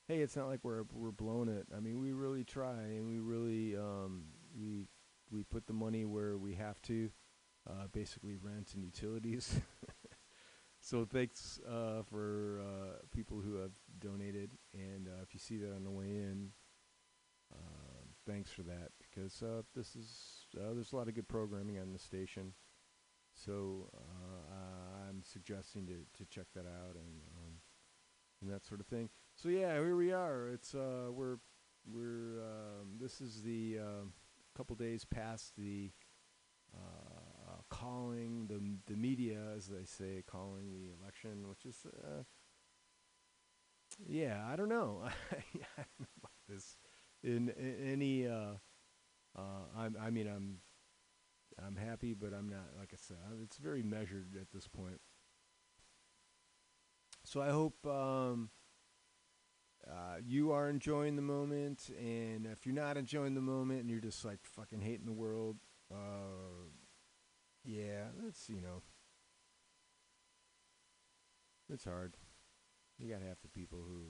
hey, 0.08 0.20
it's 0.20 0.36
not 0.36 0.48
like 0.48 0.60
we're 0.64 0.84
we're 0.94 1.12
blowing 1.12 1.50
it. 1.50 1.68
I 1.76 1.80
mean, 1.80 2.00
we 2.00 2.12
really 2.12 2.44
try, 2.44 2.82
and 2.82 3.08
we 3.08 3.20
really 3.20 3.76
um, 3.76 4.26
we 4.58 4.88
we 5.32 5.44
put 5.44 5.68
the 5.68 5.74
money 5.74 6.06
where 6.06 6.38
we 6.38 6.56
have 6.56 6.82
to, 6.84 7.10
uh, 7.70 7.88
basically 7.92 8.36
rent 8.36 8.74
and 8.74 8.84
utilities. 8.84 9.60
so 10.82 11.06
thanks 11.06 11.60
uh, 11.68 12.04
for 12.10 12.62
uh, 12.62 13.06
people 13.16 13.40
who 13.40 13.56
have 13.56 13.72
donated, 14.00 14.52
and 14.74 15.08
uh, 15.08 15.22
if 15.24 15.34
you 15.34 15.40
see 15.40 15.58
that 15.58 15.74
on 15.74 15.84
the 15.84 15.92
way 15.92 16.06
in, 16.06 16.50
thanks 18.28 18.52
for 18.52 18.64
that 18.64 18.92
because 19.00 19.42
uh, 19.42 19.62
this 19.76 19.96
is 19.96 20.46
uh, 20.58 20.74
there's 20.74 20.94
a 20.94 20.96
lot 20.96 21.08
of 21.08 21.16
good 21.16 21.28
programming 21.28 21.80
on 21.80 21.92
the 21.92 22.00
station. 22.00 22.54
So 23.34 23.90
uh, 23.96 25.08
I'm 25.08 25.24
suggesting 25.24 25.88
to, 25.88 25.94
to 26.18 26.30
check 26.30 26.46
that 26.56 26.66
out 26.66 26.96
and 26.96 27.22
um, 27.38 27.54
and 28.42 28.52
that 28.52 28.66
sort 28.66 28.80
of 28.80 28.88
thing. 28.88 29.10
So 29.36 29.50
yeah, 29.50 29.74
here 29.74 29.96
we 29.96 30.12
are. 30.12 30.50
It's 30.50 30.76
uh, 30.76 31.12
we're 31.12 31.38
we're 31.86 32.42
um, 32.42 32.98
this 33.00 33.22
is 33.22 33.42
the 33.42 33.80
uh, 33.80 34.06
couple 34.56 34.76
days 34.76 35.06
past 35.06 35.54
the 35.58 35.92
uh, 36.76 37.62
calling 37.70 38.48
the 38.48 38.92
the 38.92 38.98
media, 38.98 39.40
as 39.56 39.68
they 39.68 39.86
say, 39.86 40.24
calling 40.26 40.72
the 40.74 40.92
election, 41.02 41.48
which 41.50 41.66
is 41.66 41.86
yeah, 44.08 44.46
I 44.52 44.56
don't 44.56 44.70
know. 44.70 45.02
I 45.32 45.36
don't 45.78 46.00
know 46.00 46.08
about 46.18 46.32
this 46.48 46.78
in, 47.24 47.50
in 47.50 47.76
any. 47.92 48.28
Uh, 48.28 48.56
uh, 49.38 49.64
I'm, 49.78 49.96
I 50.02 50.10
mean, 50.10 50.28
I'm 50.28 50.58
I'm 51.66 51.76
happy, 51.76 52.14
but 52.14 52.34
I'm 52.34 52.50
not. 52.50 52.70
Like 52.78 52.92
I 52.94 52.98
said, 52.98 53.18
it's 53.44 53.58
very 53.58 53.84
measured 53.84 54.36
at 54.40 54.52
this 54.54 54.68
point. 54.68 55.00
So 57.24 57.42
I 57.42 57.50
hope 57.50 57.86
um, 57.86 58.50
uh, 59.88 60.18
you 60.26 60.52
are 60.52 60.70
enjoying 60.70 61.16
the 61.16 61.22
moment, 61.22 61.90
and 61.98 62.46
if 62.46 62.66
you're 62.66 62.76
not 62.76 62.98
enjoying 62.98 63.36
the 63.36 63.42
moment 63.42 63.82
and 63.82 63.90
you're 63.90 64.00
just 64.00 64.26
like 64.26 64.40
fucking 64.44 64.82
hating 64.82 65.06
the 65.06 65.12
world, 65.12 65.58
uh, 65.94 66.70
yeah, 67.64 68.06
that's 68.24 68.50
you 68.50 68.62
know, 68.62 68.82
it's 71.72 71.86
hard. 71.86 72.18
You 72.98 73.12
got 73.12 73.22
half 73.22 73.42
the 73.42 73.50
people 73.50 73.80
who 73.80 74.06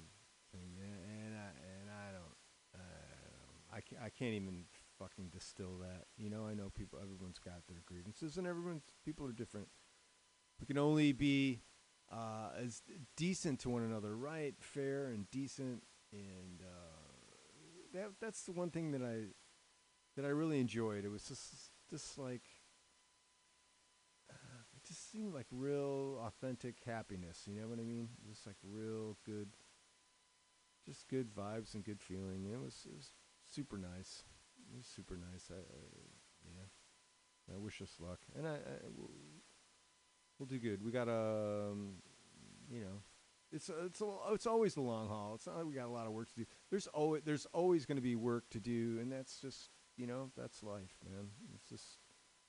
think, 0.52 0.72
"Yeah," 0.78 1.26
and 1.26 1.36
I 1.36 1.50
and 1.80 1.90
I 1.90 2.12
don't, 2.12 2.38
uh, 2.76 3.62
I 3.82 3.90
can't, 3.90 4.02
I 4.06 4.10
can't 4.10 4.34
even 4.34 4.66
fucking 5.00 5.30
distill 5.30 5.78
that. 5.80 6.06
You 6.18 6.30
know, 6.30 6.46
I 6.46 6.54
know 6.54 6.70
people. 6.70 7.00
Everyone's 7.02 7.40
got 7.40 7.68
their 7.68 7.82
grievances, 7.86 8.38
and 8.38 8.46
everyone's 8.46 8.84
people 9.04 9.26
are 9.26 9.32
different. 9.32 9.70
We 10.60 10.68
can 10.68 10.78
only 10.78 11.12
be 11.12 11.62
uh, 12.12 12.50
as 12.64 12.82
decent 13.18 13.60
to 13.62 13.70
one 13.70 13.84
another, 13.84 14.16
right? 14.16 14.54
Fair 14.60 15.08
and 15.08 15.30
decent, 15.32 15.84
and 16.12 16.62
uh, 16.62 17.94
that 17.94 18.12
that's 18.20 18.44
the 18.44 18.52
one 18.52 18.70
thing 18.70 18.92
that 18.92 19.02
I 19.02 19.26
that 20.16 20.26
I 20.26 20.30
really 20.30 20.60
enjoyed. 20.60 21.04
It 21.04 21.10
was 21.10 21.24
just 21.24 21.72
just 21.90 22.20
like 22.20 22.44
uh, 24.30 24.36
it 24.76 24.88
just 24.88 25.12
seemed 25.12 25.34
like 25.34 25.48
real 25.52 26.22
authentic 26.22 26.76
happiness. 26.86 27.44
You 27.48 27.60
know 27.60 27.68
what 27.68 27.80
I 27.80 27.84
mean? 27.84 28.10
Just 28.30 28.46
like 28.46 28.58
real 28.64 29.18
good, 29.26 29.50
just 30.86 31.08
good 31.08 31.34
vibes 31.34 31.74
and 31.74 31.84
good 31.84 32.02
feeling. 32.02 32.46
It 32.52 32.62
was 32.62 32.86
it 32.86 32.96
was 32.96 33.10
super 33.52 33.78
nice. 33.78 34.24
It 34.74 34.78
was 34.78 34.88
super 34.88 35.16
nice. 35.16 35.52
I, 35.52 35.60
I 35.60 35.80
yeah. 36.46 36.68
I 37.54 37.58
wish 37.58 37.82
us 37.82 37.96
luck, 38.00 38.20
and 38.38 38.48
I, 38.48 38.54
I 38.54 38.88
we'll, 38.96 39.12
we'll 40.40 40.48
do 40.48 40.60
good. 40.60 40.84
We 40.84 40.92
got 40.92 41.10
um, 41.10 41.96
you 42.70 42.82
know, 42.82 43.02
it's 43.52 43.70
a, 43.70 43.86
it's 43.86 44.02
a, 44.02 44.08
it's 44.32 44.48
always 44.48 44.76
the 44.76 44.82
long 44.82 45.08
haul. 45.08 45.34
It's 45.36 45.48
not 45.48 45.58
like 45.58 45.66
we 45.66 45.74
got 45.74 45.88
a 45.88 45.92
lot 45.92 46.08
of 46.08 46.14
work 46.14 46.30
to 46.30 46.36
do. 46.36 46.46
There's 46.70 46.88
always 46.88 47.24
there's 47.26 47.46
always 47.48 47.86
going 47.86 47.98
to 47.98 48.02
be 48.02 48.16
work 48.16 48.50
to 48.52 48.60
do, 48.60 48.98
and 49.02 49.12
that's 49.12 49.40
just 49.40 49.70
you 49.98 50.08
know 50.08 50.32
that's 50.38 50.64
life, 50.64 50.98
man. 51.04 51.28
It's 51.56 51.70
just 51.70 51.98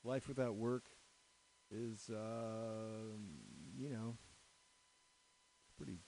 life 0.05 0.29
without 0.29 0.55
work 0.55 0.85
is 1.71 2.11
uh, 2.11 3.17
you 3.77 3.89
know 3.89 4.17
pretty 5.77 5.99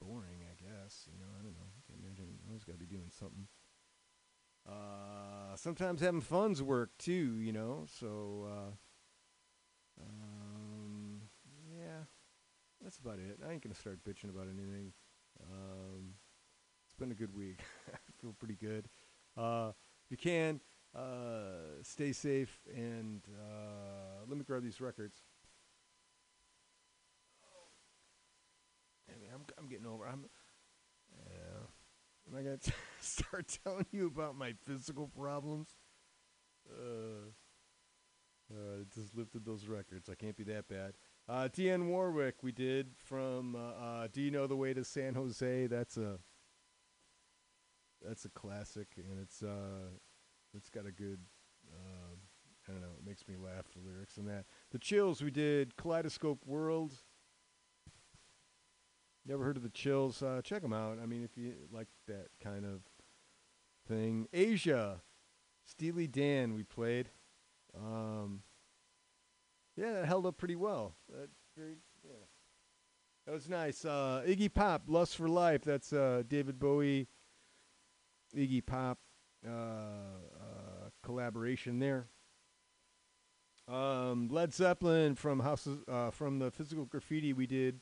boring, 0.00 0.42
I 0.42 0.54
guess. 0.60 1.08
You 1.10 1.18
know, 1.18 1.30
I 1.38 1.42
don't 1.42 1.54
know. 1.54 1.70
I 1.70 1.80
can't 1.86 2.00
imagine. 2.04 2.26
I 2.44 2.48
always 2.48 2.64
got 2.64 2.72
to 2.72 2.78
be 2.78 2.86
doing 2.86 3.10
something. 3.10 3.46
Uh, 4.68 5.56
sometimes 5.56 6.00
having 6.00 6.20
fun's 6.20 6.62
work 6.62 6.90
too, 6.98 7.38
you 7.40 7.52
know. 7.52 7.84
So, 7.98 8.46
uh, 8.48 10.02
um, 10.02 11.20
yeah, 11.70 12.04
that's 12.82 12.98
about 12.98 13.18
it. 13.18 13.40
I 13.46 13.52
ain't 13.52 13.62
gonna 13.62 13.74
start 13.74 14.04
bitching 14.04 14.30
about 14.30 14.46
anything. 14.46 14.92
Um, 15.42 16.14
it's 16.84 16.94
been 16.94 17.10
a 17.10 17.14
good 17.14 17.34
week. 17.34 17.60
I 17.92 17.98
feel 18.20 18.34
pretty 18.38 18.56
good. 18.56 18.88
Uh, 19.36 19.72
if 20.04 20.10
you 20.10 20.16
can, 20.16 20.60
uh, 20.94 21.82
stay 21.82 22.12
safe 22.12 22.60
and 22.74 23.22
uh, 23.40 24.24
let 24.28 24.36
me 24.36 24.44
grab 24.44 24.62
these 24.62 24.80
records. 24.80 25.22
I 29.08 29.18
mean, 29.20 29.30
I'm 29.34 29.42
I'm 29.58 29.68
getting 29.68 29.86
over. 29.86 30.06
I'm. 30.06 30.24
Am 32.32 32.38
I 32.38 32.42
gonna 32.42 32.58
start 33.00 33.58
telling 33.62 33.86
you 33.92 34.06
about 34.06 34.36
my 34.36 34.54
physical 34.64 35.08
problems? 35.08 35.68
Uh, 36.70 37.28
uh, 38.50 38.80
I 38.80 38.84
just 38.94 39.14
lifted 39.16 39.44
those 39.44 39.66
records. 39.66 40.08
I 40.08 40.14
can't 40.14 40.36
be 40.36 40.44
that 40.44 40.68
bad. 40.68 40.94
Uh, 41.28 41.48
Dionne 41.48 41.86
Warwick, 41.88 42.36
we 42.42 42.52
did 42.52 42.88
from. 42.96 43.54
Uh, 43.54 43.58
uh, 43.58 44.08
Do 44.12 44.22
you 44.22 44.30
know 44.30 44.46
the 44.46 44.56
way 44.56 44.72
to 44.72 44.84
San 44.84 45.14
Jose? 45.14 45.66
That's 45.66 45.96
a. 45.96 46.18
That's 48.04 48.24
a 48.24 48.30
classic, 48.30 48.88
and 48.96 49.20
it's 49.20 49.42
uh, 49.42 49.90
it's 50.54 50.70
got 50.70 50.86
a 50.86 50.92
good. 50.92 51.20
Uh, 51.70 52.16
I 52.68 52.72
don't 52.72 52.80
know. 52.80 52.94
It 52.98 53.06
makes 53.06 53.26
me 53.28 53.34
laugh. 53.36 53.66
The 53.74 53.80
lyrics 53.86 54.16
and 54.16 54.26
that. 54.28 54.46
The 54.70 54.78
Chills, 54.78 55.22
we 55.22 55.30
did 55.30 55.76
Kaleidoscope 55.76 56.46
World. 56.46 56.94
Never 59.26 59.44
heard 59.44 59.56
of 59.56 59.62
the 59.62 59.68
Chills? 59.68 60.22
Uh, 60.22 60.40
check 60.42 60.62
them 60.62 60.72
out. 60.72 60.98
I 61.02 61.06
mean, 61.06 61.22
if 61.22 61.36
you 61.36 61.54
like 61.72 61.88
that 62.08 62.28
kind 62.42 62.64
of 62.64 62.80
thing. 63.86 64.26
Asia, 64.32 65.00
Steely 65.64 66.06
Dan, 66.06 66.54
we 66.54 66.62
played. 66.64 67.10
Um, 67.76 68.42
Yeah, 69.76 69.92
that 69.92 70.06
held 70.06 70.26
up 70.26 70.36
pretty 70.36 70.56
well. 70.56 70.96
That 71.08 71.30
very 71.56 71.76
yeah. 72.04 72.26
That 73.26 73.32
was 73.32 73.48
nice. 73.48 73.84
Uh, 73.84 74.22
Iggy 74.26 74.52
Pop, 74.52 74.82
Lust 74.88 75.16
for 75.16 75.28
Life. 75.28 75.62
That's 75.62 75.92
uh, 75.92 76.24
David 76.28 76.58
Bowie, 76.58 77.06
Iggy 78.36 78.66
Pop 78.66 78.98
uh, 79.46 79.50
uh, 79.50 80.88
collaboration 81.04 81.78
there. 81.78 82.08
Um, 83.68 84.28
Led 84.28 84.52
Zeppelin 84.52 85.14
from 85.14 85.40
Houses 85.40 85.78
uh, 85.88 86.10
from 86.10 86.40
the 86.40 86.50
Physical 86.50 86.84
Graffiti 86.84 87.32
we 87.32 87.46
did. 87.46 87.80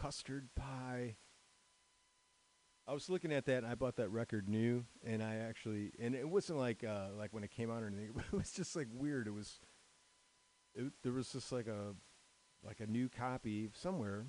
Custard 0.00 0.48
Pie. 0.54 1.16
I 2.88 2.92
was 2.92 3.08
looking 3.08 3.32
at 3.32 3.44
that 3.46 3.58
and 3.58 3.66
I 3.66 3.74
bought 3.74 3.96
that 3.96 4.08
record 4.08 4.48
new 4.48 4.84
and 5.04 5.22
I 5.22 5.36
actually 5.36 5.92
and 6.00 6.14
it 6.14 6.28
wasn't 6.28 6.58
like 6.58 6.82
uh, 6.82 7.08
like 7.16 7.32
when 7.32 7.44
it 7.44 7.50
came 7.50 7.70
out 7.70 7.82
or 7.82 7.88
anything. 7.88 8.10
It 8.32 8.36
was 8.36 8.52
just 8.52 8.74
like 8.74 8.88
weird. 8.92 9.26
It 9.26 9.34
was 9.34 9.60
it, 10.74 10.92
there 11.02 11.12
was 11.12 11.30
just 11.32 11.52
like 11.52 11.66
a 11.66 11.94
like 12.64 12.80
a 12.80 12.86
new 12.86 13.08
copy 13.08 13.68
somewhere, 13.74 14.26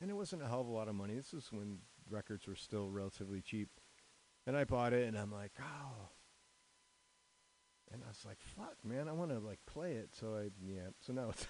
and 0.00 0.10
it 0.10 0.14
wasn't 0.14 0.42
a 0.42 0.46
hell 0.46 0.60
of 0.60 0.66
a 0.66 0.72
lot 0.72 0.88
of 0.88 0.94
money. 0.94 1.14
This 1.14 1.32
is 1.32 1.48
when 1.52 1.78
records 2.10 2.46
were 2.46 2.56
still 2.56 2.90
relatively 2.90 3.40
cheap, 3.40 3.68
and 4.46 4.56
I 4.56 4.64
bought 4.64 4.92
it, 4.92 5.06
and 5.06 5.16
I'm 5.16 5.32
like, 5.32 5.52
oh, 5.60 6.08
and 7.92 8.02
I 8.04 8.08
was 8.08 8.24
like, 8.26 8.38
fuck, 8.40 8.76
man, 8.84 9.08
I 9.08 9.12
want 9.12 9.30
to 9.30 9.38
like 9.38 9.60
play 9.66 9.92
it. 9.92 10.10
So 10.12 10.34
I 10.36 10.50
yeah, 10.64 10.90
so 11.00 11.12
now 11.12 11.28
it's 11.30 11.46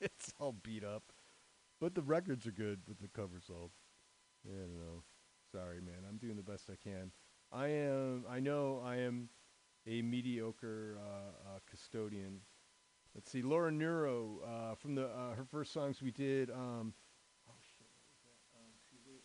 it's 0.00 0.32
all 0.38 0.54
beat 0.62 0.84
up, 0.84 1.12
but 1.80 1.94
the 1.94 2.02
records 2.02 2.46
are 2.46 2.52
good, 2.52 2.80
but 2.86 2.98
the 2.98 3.08
cover's 3.08 3.50
all, 3.50 3.70
I 4.46 4.50
don't 4.54 4.76
know. 4.76 5.02
Sorry, 5.52 5.80
man, 5.80 6.04
I'm 6.08 6.16
doing 6.16 6.36
the 6.36 6.42
best 6.42 6.68
I 6.70 6.76
can. 6.76 7.12
I 7.52 7.68
am. 7.68 8.24
I 8.28 8.40
know 8.40 8.82
I 8.84 8.96
am 8.96 9.28
a 9.86 10.02
mediocre 10.02 10.98
uh, 10.98 11.54
uh, 11.54 11.58
custodian. 11.70 12.40
Let's 13.14 13.30
see, 13.30 13.42
Laura 13.42 13.70
Nyro 13.70 14.40
uh, 14.44 14.74
from 14.74 14.94
the 14.94 15.06
uh, 15.06 15.34
her 15.34 15.46
first 15.50 15.72
songs 15.72 16.02
we 16.02 16.10
did. 16.10 16.50
Um, 16.50 16.92
oh? 17.48 17.54
Um, 18.56 18.72
did, 19.04 19.22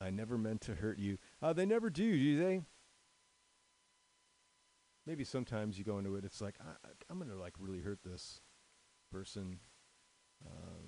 uh, 0.00 0.06
I 0.06 0.10
never 0.10 0.38
meant 0.38 0.60
to 0.62 0.74
hurt 0.74 0.98
you. 0.98 1.18
Uh, 1.42 1.52
they 1.52 1.66
never 1.66 1.90
do, 1.90 2.12
do 2.12 2.38
they? 2.38 2.62
Maybe 5.06 5.24
sometimes 5.24 5.78
you 5.78 5.84
go 5.84 5.98
into 5.98 6.14
it, 6.16 6.24
it's 6.24 6.40
like 6.40 6.54
I, 6.60 6.88
I'm 7.08 7.18
gonna 7.18 7.34
like 7.34 7.54
really 7.58 7.80
hurt 7.80 8.00
this 8.04 8.40
person. 9.10 9.58
Um, 10.46 10.84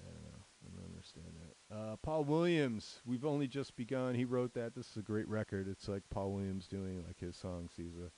I 0.00 0.04
don't 0.10 0.22
know. 0.22 0.44
I 0.64 0.68
don't 0.74 0.86
understand 0.86 1.26
that. 1.36 1.74
Uh, 1.74 1.96
Paul 1.96 2.24
Williams, 2.24 3.00
we've 3.04 3.24
only 3.24 3.46
just 3.48 3.76
begun. 3.76 4.14
He 4.14 4.24
wrote 4.24 4.54
that. 4.54 4.74
This 4.74 4.90
is 4.90 4.96
a 4.96 5.02
great 5.02 5.28
record. 5.28 5.68
It's 5.68 5.88
like 5.88 6.02
Paul 6.10 6.32
Williams 6.32 6.66
doing 6.66 7.02
like 7.06 7.20
his 7.20 7.36
songs. 7.36 7.72
He's 7.76 7.96
a, 7.96 8.10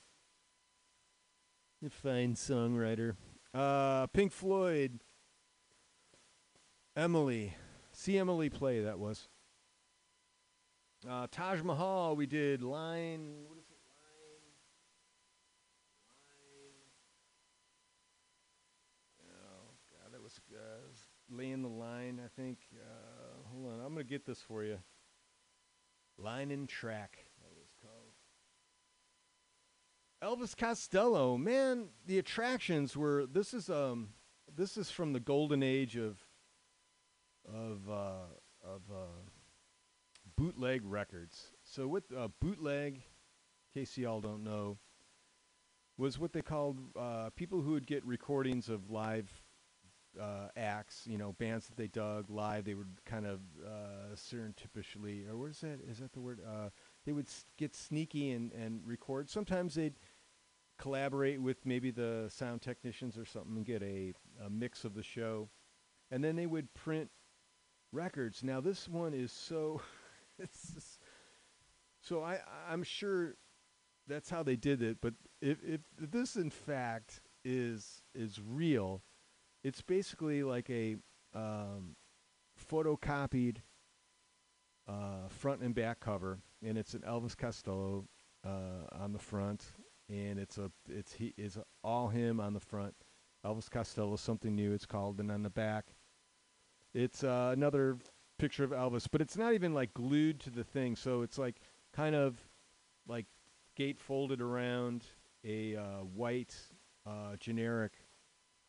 a 1.87 1.91
fine 1.91 2.35
songwriter. 2.35 3.17
Uh, 3.55 4.07
Pink 4.09 4.33
Floyd, 4.33 5.01
Emily. 6.97 7.55
See 7.93 8.19
Emily 8.19 8.51
play. 8.51 8.81
That 8.81 8.99
was. 8.99 9.29
Uh, 11.09 11.27
Taj 11.31 11.63
Mahal. 11.63 12.17
We 12.17 12.27
did 12.27 12.63
line. 12.63 13.45
What 13.47 13.59
is 13.59 13.65
it? 13.71 13.79
Oh 19.23 19.75
God, 19.91 20.13
that 20.13 20.23
was 20.23 20.41
uh, 20.53 21.28
laying 21.39 21.63
the 21.63 21.69
line. 21.69 22.21
I 22.25 22.29
think. 22.41 22.59
Uh, 22.75 23.49
hold 23.53 23.73
on, 23.73 23.81
I'm 23.81 23.93
gonna 23.93 24.05
get 24.05 24.27
this 24.27 24.41
for 24.41 24.65
you. 24.65 24.79
Linin' 26.21 26.67
Track. 26.67 27.19
That 27.41 27.57
was 27.57 27.69
called. 27.81 28.13
Elvis 30.21 30.57
Costello, 30.57 31.37
man, 31.37 31.89
the 32.07 32.19
attractions 32.19 32.97
were. 32.97 33.25
This 33.27 33.55
is 33.55 33.71
um, 33.71 34.09
this 34.55 34.77
is 34.77 34.91
from 34.91 35.13
the 35.13 35.21
golden 35.21 35.63
age 35.63 35.97
of, 35.97 36.19
of 37.47 37.89
uh, 37.89 38.27
of 38.65 38.83
uh, 38.91 39.23
bootleg 40.37 40.83
records. 40.85 41.53
So 41.63 41.87
with 41.87 42.05
uh, 42.17 42.29
bootleg, 42.41 42.95
in 42.95 43.81
case 43.81 43.97
y'all 43.97 44.21
don't 44.21 44.43
know, 44.43 44.79
was 45.97 46.19
what 46.19 46.33
they 46.33 46.43
called 46.43 46.79
uh, 46.99 47.31
people 47.37 47.63
who 47.63 47.73
would 47.73 47.87
get 47.87 48.05
recordings 48.05 48.69
of 48.69 48.91
live 48.91 49.31
uh, 50.21 50.49
acts, 50.57 51.03
you 51.07 51.19
know, 51.19 51.33
bands 51.33 51.67
that 51.69 51.77
they 51.77 51.87
dug 51.89 52.31
live. 52.31 52.65
They 52.65 52.75
would 52.75 53.05
kind 53.05 53.27
of 53.27 53.41
uh, 53.65 54.15
surreptitiously, 54.15 55.27
or 55.29 55.37
what 55.37 55.51
is 55.51 55.61
that? 55.61 55.81
Is 55.89 55.99
that 55.99 56.13
the 56.13 56.21
word? 56.21 56.41
Uh, 56.47 56.71
they 57.05 57.13
would 57.13 57.27
s- 57.29 57.45
get 57.57 57.75
sneaky 57.75 58.31
and, 58.33 58.53
and 58.53 58.81
record. 58.87 59.31
Sometimes 59.31 59.75
they'd 59.75 59.95
collaborate 60.79 61.41
with 61.43 61.67
maybe 61.67 61.91
the 61.91 62.27
sound 62.31 62.63
technicians 62.63 63.19
or 63.19 63.25
something 63.25 63.57
and 63.57 63.67
get 63.67 63.83
a, 63.83 64.13
a 64.45 64.51
mix 64.51 64.85
of 64.85 64.95
the 64.95 65.03
show, 65.03 65.49
and 66.11 66.23
then 66.25 66.37
they 66.37 66.47
would 66.47 66.73
print 66.75 67.11
records. 67.93 68.43
Now 68.43 68.61
this 68.61 68.89
one 68.89 69.15
is 69.15 69.33
so, 69.33 69.81
just, 70.41 71.01
so 72.01 72.23
I 72.23 72.39
I'm 72.71 72.83
sure 72.83 73.37
that's 74.07 74.31
how 74.31 74.43
they 74.43 74.57
did 74.57 74.83
it. 74.83 74.99
But 75.01 75.15
if, 75.41 75.59
if 75.65 75.81
this 75.99 76.37
in 76.37 76.51
fact 76.51 77.21
is 77.45 78.03
is 78.15 78.41
real, 78.47 79.03
it's 79.63 79.83
basically 79.83 80.43
like 80.43 80.71
a 80.71 80.97
um, 81.35 81.97
photocopied 82.71 83.57
uh, 84.89 85.29
front 85.29 85.61
and 85.61 85.75
back 85.75 86.01
cover, 86.01 86.39
and 86.65 86.79
it's 86.79 86.95
an 86.95 87.03
Elvis 87.03 87.37
Costello 87.37 88.07
uh, 88.45 88.87
on 88.93 89.13
the 89.13 89.19
front, 89.19 89.73
and 90.09 90.39
it's 90.39 90.59
a 90.59 90.71
it's 90.89 91.13
he 91.13 91.35
is 91.37 91.59
all 91.85 92.09
him 92.09 92.41
on 92.41 92.55
the 92.55 92.61
front. 92.61 92.95
Elvis 93.45 93.71
Costello, 93.71 94.17
something 94.17 94.55
new. 94.55 94.73
It's 94.73 94.87
called, 94.87 95.21
and 95.21 95.31
on 95.31 95.43
the 95.43 95.51
back, 95.51 95.95
it's 96.95 97.23
uh, 97.23 97.51
another 97.53 97.99
picture 98.39 98.65
of 98.65 98.71
Elvis, 98.71 99.07
but 99.11 99.21
it's 99.21 99.37
not 99.37 99.55
even 99.55 99.75
like 99.75 99.93
glued 99.95 100.41
to 100.41 100.51
the 100.51 100.65
thing. 100.65 100.97
So 100.97 101.23
it's 101.23 101.39
like 101.39 101.61
kind 101.93 102.15
of 102.15 102.37
like 103.07 103.27
gate 103.77 104.01
folded 104.01 104.41
around 104.41 105.05
a 105.45 105.77
uh, 105.77 106.05
white 106.15 106.57
uh, 107.07 107.37
generic 107.39 107.93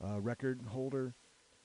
uh, 0.03 0.19
record 0.19 0.61
holder. 0.69 1.15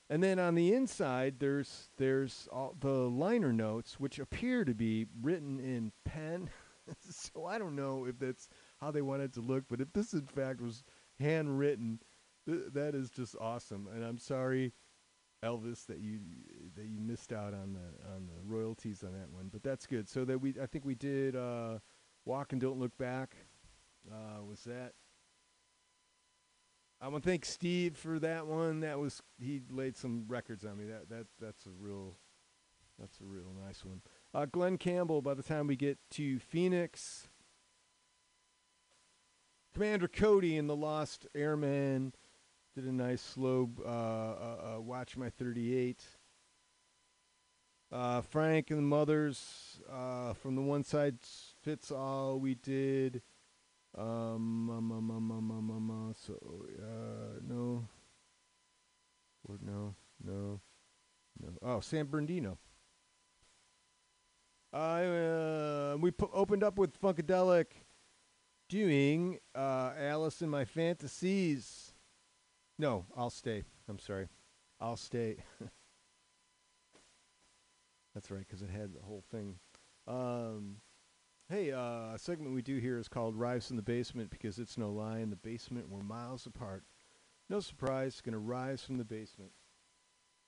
And 0.09 0.21
then 0.21 0.37
on 0.37 0.55
the 0.55 0.73
inside, 0.73 1.35
there's 1.39 1.89
there's 1.97 2.47
the 2.79 3.09
liner 3.09 3.51
notes, 3.51 3.99
which 3.99 4.19
appear 4.19 4.63
to 4.63 4.73
be 4.75 5.07
written 5.21 5.59
in 5.59 5.91
pen. 6.03 6.49
so 7.09 7.45
I 7.45 7.57
don't 7.57 7.75
know 7.75 8.05
if 8.05 8.19
that's 8.19 8.47
how 8.79 8.91
they 8.91 9.01
wanted 9.01 9.33
to 9.33 9.41
look, 9.41 9.63
but 9.67 9.81
if 9.81 9.91
this 9.93 10.13
in 10.13 10.27
fact 10.27 10.61
was 10.61 10.83
handwritten, 11.19 11.99
th- 12.47 12.73
that 12.73 12.93
is 12.93 13.09
just 13.09 13.35
awesome. 13.41 13.87
And 13.93 14.03
I'm 14.03 14.19
sorry, 14.19 14.73
Elvis, 15.43 15.87
that 15.87 15.99
you 15.99 16.19
that 16.75 16.85
you 16.85 16.99
missed 16.99 17.33
out 17.33 17.55
on 17.55 17.73
the 17.73 18.13
on 18.13 18.27
the 18.27 18.43
royalties 18.43 19.03
on 19.03 19.13
that 19.13 19.31
one, 19.31 19.49
but 19.51 19.63
that's 19.63 19.87
good. 19.87 20.07
So 20.07 20.23
that 20.25 20.39
we 20.39 20.53
I 20.61 20.67
think 20.67 20.85
we 20.85 20.95
did 20.95 21.35
uh, 21.35 21.79
"Walk 22.25 22.51
and 22.51 22.61
Don't 22.61 22.79
Look 22.79 22.95
Back." 22.99 23.35
Uh, 24.11 24.43
was 24.43 24.63
that? 24.65 24.93
I 27.01 27.07
want 27.09 27.23
to 27.23 27.29
thank 27.29 27.45
Steve 27.45 27.97
for 27.97 28.19
that 28.19 28.47
one. 28.47 28.79
That 28.79 28.99
was 28.99 29.21
he 29.39 29.61
laid 29.69 29.97
some 29.97 30.25
records 30.27 30.65
on 30.65 30.77
me. 30.77 30.85
That 30.85 31.09
that 31.09 31.27
that's 31.39 31.65
a 31.65 31.71
real 31.79 32.15
that's 32.99 33.19
a 33.19 33.25
real 33.25 33.51
nice 33.65 33.83
one. 33.83 34.01
Uh, 34.33 34.45
Glen 34.45 34.77
Campbell. 34.77 35.21
By 35.21 35.33
the 35.33 35.43
time 35.43 35.67
we 35.67 35.75
get 35.75 35.97
to 36.11 36.39
Phoenix, 36.39 37.27
Commander 39.73 40.07
Cody 40.07 40.57
and 40.57 40.69
the 40.69 40.75
Lost 40.75 41.27
Airmen 41.35 42.13
did 42.75 42.85
a 42.85 42.91
nice 42.91 43.21
slow 43.21 43.69
uh, 43.85 43.89
uh, 43.89 44.75
uh, 44.75 44.81
watch 44.81 45.17
my 45.17 45.29
38. 45.29 46.03
Uh, 47.91 48.21
Frank 48.21 48.71
and 48.71 48.79
the 48.79 48.83
Mothers 48.83 49.79
uh, 49.91 50.33
from 50.33 50.55
the 50.55 50.61
One 50.61 50.83
Size 50.83 51.55
Fits 51.61 51.91
All. 51.91 52.39
We 52.39 52.55
did. 52.55 53.21
Um, 53.97 54.69
um, 54.69 54.91
um, 54.91 55.11
um, 55.11 55.31
um, 55.31 55.51
um, 55.51 55.71
um, 55.71 56.09
uh, 56.09 56.13
so 56.13 56.33
uh, 56.81 57.39
no, 57.47 57.87
or 59.47 59.57
no, 59.61 59.95
no, 60.21 60.59
no. 61.41 61.49
Oh, 61.61 61.79
San 61.79 62.05
Bernardino. 62.05 62.57
I 64.73 65.05
uh, 65.05 65.97
we 66.01 66.11
pu- 66.11 66.29
opened 66.33 66.63
up 66.63 66.77
with 66.77 66.99
Funkadelic 66.99 67.67
doing 68.67 69.39
uh, 69.55 69.93
Alice 69.97 70.41
in 70.41 70.49
My 70.49 70.65
Fantasies. 70.65 71.93
No, 72.77 73.05
I'll 73.15 73.29
stay. 73.29 73.63
I'm 73.87 73.99
sorry, 73.99 74.27
I'll 74.81 74.97
stay. 74.97 75.37
That's 78.13 78.29
right, 78.31 78.45
because 78.45 78.61
it 78.61 78.69
had 78.69 78.93
the 78.93 79.01
whole 79.01 79.23
thing. 79.31 79.55
Um, 80.07 80.77
hey, 81.49 81.71
uh, 81.71 82.13
a 82.13 82.17
segment 82.17 82.55
we 82.55 82.61
do 82.61 82.77
here 82.77 82.97
is 82.97 83.07
called 83.07 83.35
"Rise 83.35 83.67
from 83.67 83.75
the 83.75 83.81
Basement" 83.81 84.29
because 84.29 84.59
it's 84.59 84.77
no 84.77 84.91
lie. 84.91 85.19
In 85.19 85.29
the 85.29 85.35
basement, 85.35 85.89
we're 85.89 86.03
miles 86.03 86.45
apart. 86.45 86.83
No 87.49 87.59
surprise, 87.59 88.13
it's 88.13 88.21
going 88.21 88.33
to 88.33 88.39
rise 88.39 88.81
from 88.81 88.97
the 88.97 89.05
basement. 89.05 89.51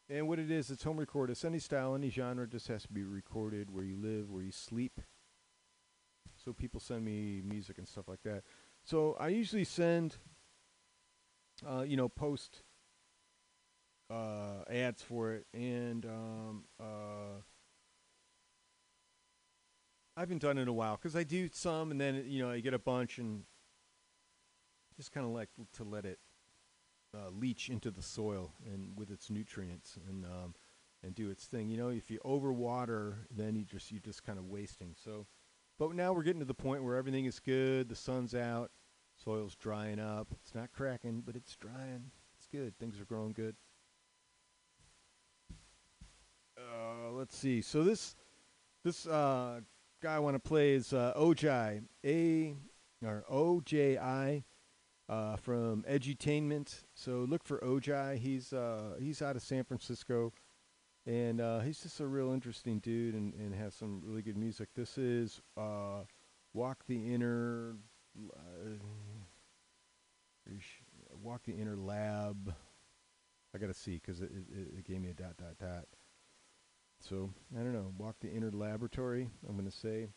And 0.09 0.27
what 0.27 0.39
it 0.39 0.49
is, 0.49 0.71
it's 0.71 0.83
home 0.83 0.97
recorded. 0.97 1.33
It's 1.33 1.45
any 1.45 1.59
style, 1.59 1.93
any 1.93 2.09
genre. 2.09 2.47
Just 2.47 2.67
has 2.69 2.83
to 2.83 2.93
be 2.93 3.03
recorded 3.03 3.69
where 3.69 3.83
you 3.83 3.97
live, 3.97 4.31
where 4.31 4.43
you 4.43 4.51
sleep. 4.51 5.01
so 6.35 6.53
people 6.53 6.79
send 6.79 7.03
me 7.03 7.41
music 7.43 7.77
and 7.77 7.87
stuff 7.87 8.07
like 8.07 8.23
that. 8.23 8.43
So 8.83 9.15
I 9.19 9.29
usually 9.29 9.65
send, 9.65 10.15
uh, 11.67 11.81
you 11.81 11.97
know, 11.97 12.07
post 12.07 12.63
uh, 14.09 14.63
ads 14.69 15.01
for 15.01 15.33
it, 15.33 15.45
and 15.53 16.05
um, 16.05 16.63
uh, 16.79 17.41
I 20.18 20.22
haven't 20.22 20.41
done 20.41 20.57
it 20.57 20.64
in 20.64 20.68
a 20.68 20.73
while 20.73 20.95
because 20.95 21.15
I 21.15 21.23
do 21.23 21.48
some, 21.53 21.91
and 21.91 22.02
then 22.02 22.26
you 22.26 22.41
know 22.41 22.49
I 22.49 22.60
get 22.60 22.73
a 22.73 22.80
bunch, 22.80 23.19
and 23.19 23.44
just 24.95 25.11
kind 25.11 25.27
of 25.27 25.31
like 25.31 25.49
to 25.73 25.84
let 25.84 26.06
it 26.06 26.18
uh, 27.15 27.30
leach 27.30 27.69
into 27.69 27.91
the 27.91 28.02
soil 28.02 28.52
and 28.65 28.98
with 28.98 29.11
its 29.11 29.30
nutrients 29.30 29.99
and 30.10 30.26
um, 30.26 30.56
and 31.03 31.14
do 31.14 31.30
its 31.30 31.45
thing. 31.45 31.69
You 31.69 31.77
know, 31.77 31.89
if 31.89 32.10
you 32.10 32.19
overwater, 32.26 33.18
then 33.30 33.56
you 33.56 33.64
just 33.64 33.91
you 33.91 33.99
just 33.99 34.23
kind 34.23 34.39
of 34.39 34.45
wasting. 34.45 34.95
So, 34.95 35.27
but 35.77 35.94
now 35.94 36.14
we're 36.14 36.23
getting 36.23 36.39
to 36.39 36.45
the 36.45 36.53
point 36.56 36.84
where 36.84 36.95
everything 36.95 37.26
is 37.26 37.39
good. 37.39 37.88
The 37.88 37.95
sun's 37.95 38.34
out, 38.34 38.72
soil's 39.23 39.53
drying 39.53 39.99
up. 39.99 40.30
It's 40.41 40.56
not 40.56 40.73
cracking, 40.73 41.22
but 41.23 41.35
it's 41.35 41.56
drying. 41.56 42.10
It's 42.39 42.48
good. 42.48 42.76
Things 42.80 42.99
are 42.99 43.06
growing 43.06 43.34
good. 43.34 43.56
Uh, 46.57 47.11
let's 47.11 47.38
see. 47.38 47.61
So 47.61 47.84
this 47.84 48.15
this 48.84 49.06
uh, 49.06 49.60
guy 50.01 50.15
I 50.15 50.19
want 50.19 50.35
to 50.35 50.39
play 50.39 50.73
is 50.73 50.93
uh, 50.93 51.13
Ojai 51.17 51.81
A 52.05 52.55
or 53.03 53.23
O 53.29 53.61
J 53.61 53.97
I 53.97 54.43
uh, 55.09 55.35
from 55.37 55.83
Edutainment. 55.89 56.83
So 56.93 57.25
look 57.27 57.43
for 57.43 57.59
Oji. 57.59 58.17
He's 58.17 58.53
uh, 58.53 58.95
he's 58.99 59.21
out 59.21 59.35
of 59.35 59.41
San 59.41 59.63
Francisco, 59.63 60.33
and 61.05 61.41
uh, 61.41 61.59
he's 61.61 61.79
just 61.79 61.99
a 61.99 62.05
real 62.05 62.31
interesting 62.31 62.79
dude 62.79 63.15
and, 63.15 63.33
and 63.33 63.55
has 63.55 63.73
some 63.73 64.01
really 64.03 64.21
good 64.21 64.37
music. 64.37 64.69
This 64.75 64.97
is 64.97 65.41
uh, 65.57 66.03
Walk 66.53 66.83
the 66.87 67.13
Inner 67.13 67.75
uh, 68.33 68.69
Walk 71.23 71.43
the 71.43 71.53
Inner 71.53 71.75
Lab. 71.75 72.53
I 73.55 73.57
gotta 73.57 73.73
see 73.73 73.95
because 73.95 74.21
it, 74.21 74.29
it, 74.51 74.79
it 74.79 74.85
gave 74.85 75.01
me 75.01 75.09
a 75.09 75.13
dot 75.13 75.37
dot 75.37 75.57
dot. 75.59 75.85
So 76.99 77.29
I 77.55 77.59
don't 77.59 77.73
know. 77.73 77.93
Walk 77.97 78.15
the 78.21 78.29
inner 78.31 78.51
laboratory. 78.51 79.29
I'm 79.47 79.55
gonna 79.55 79.71
say. 79.71 80.07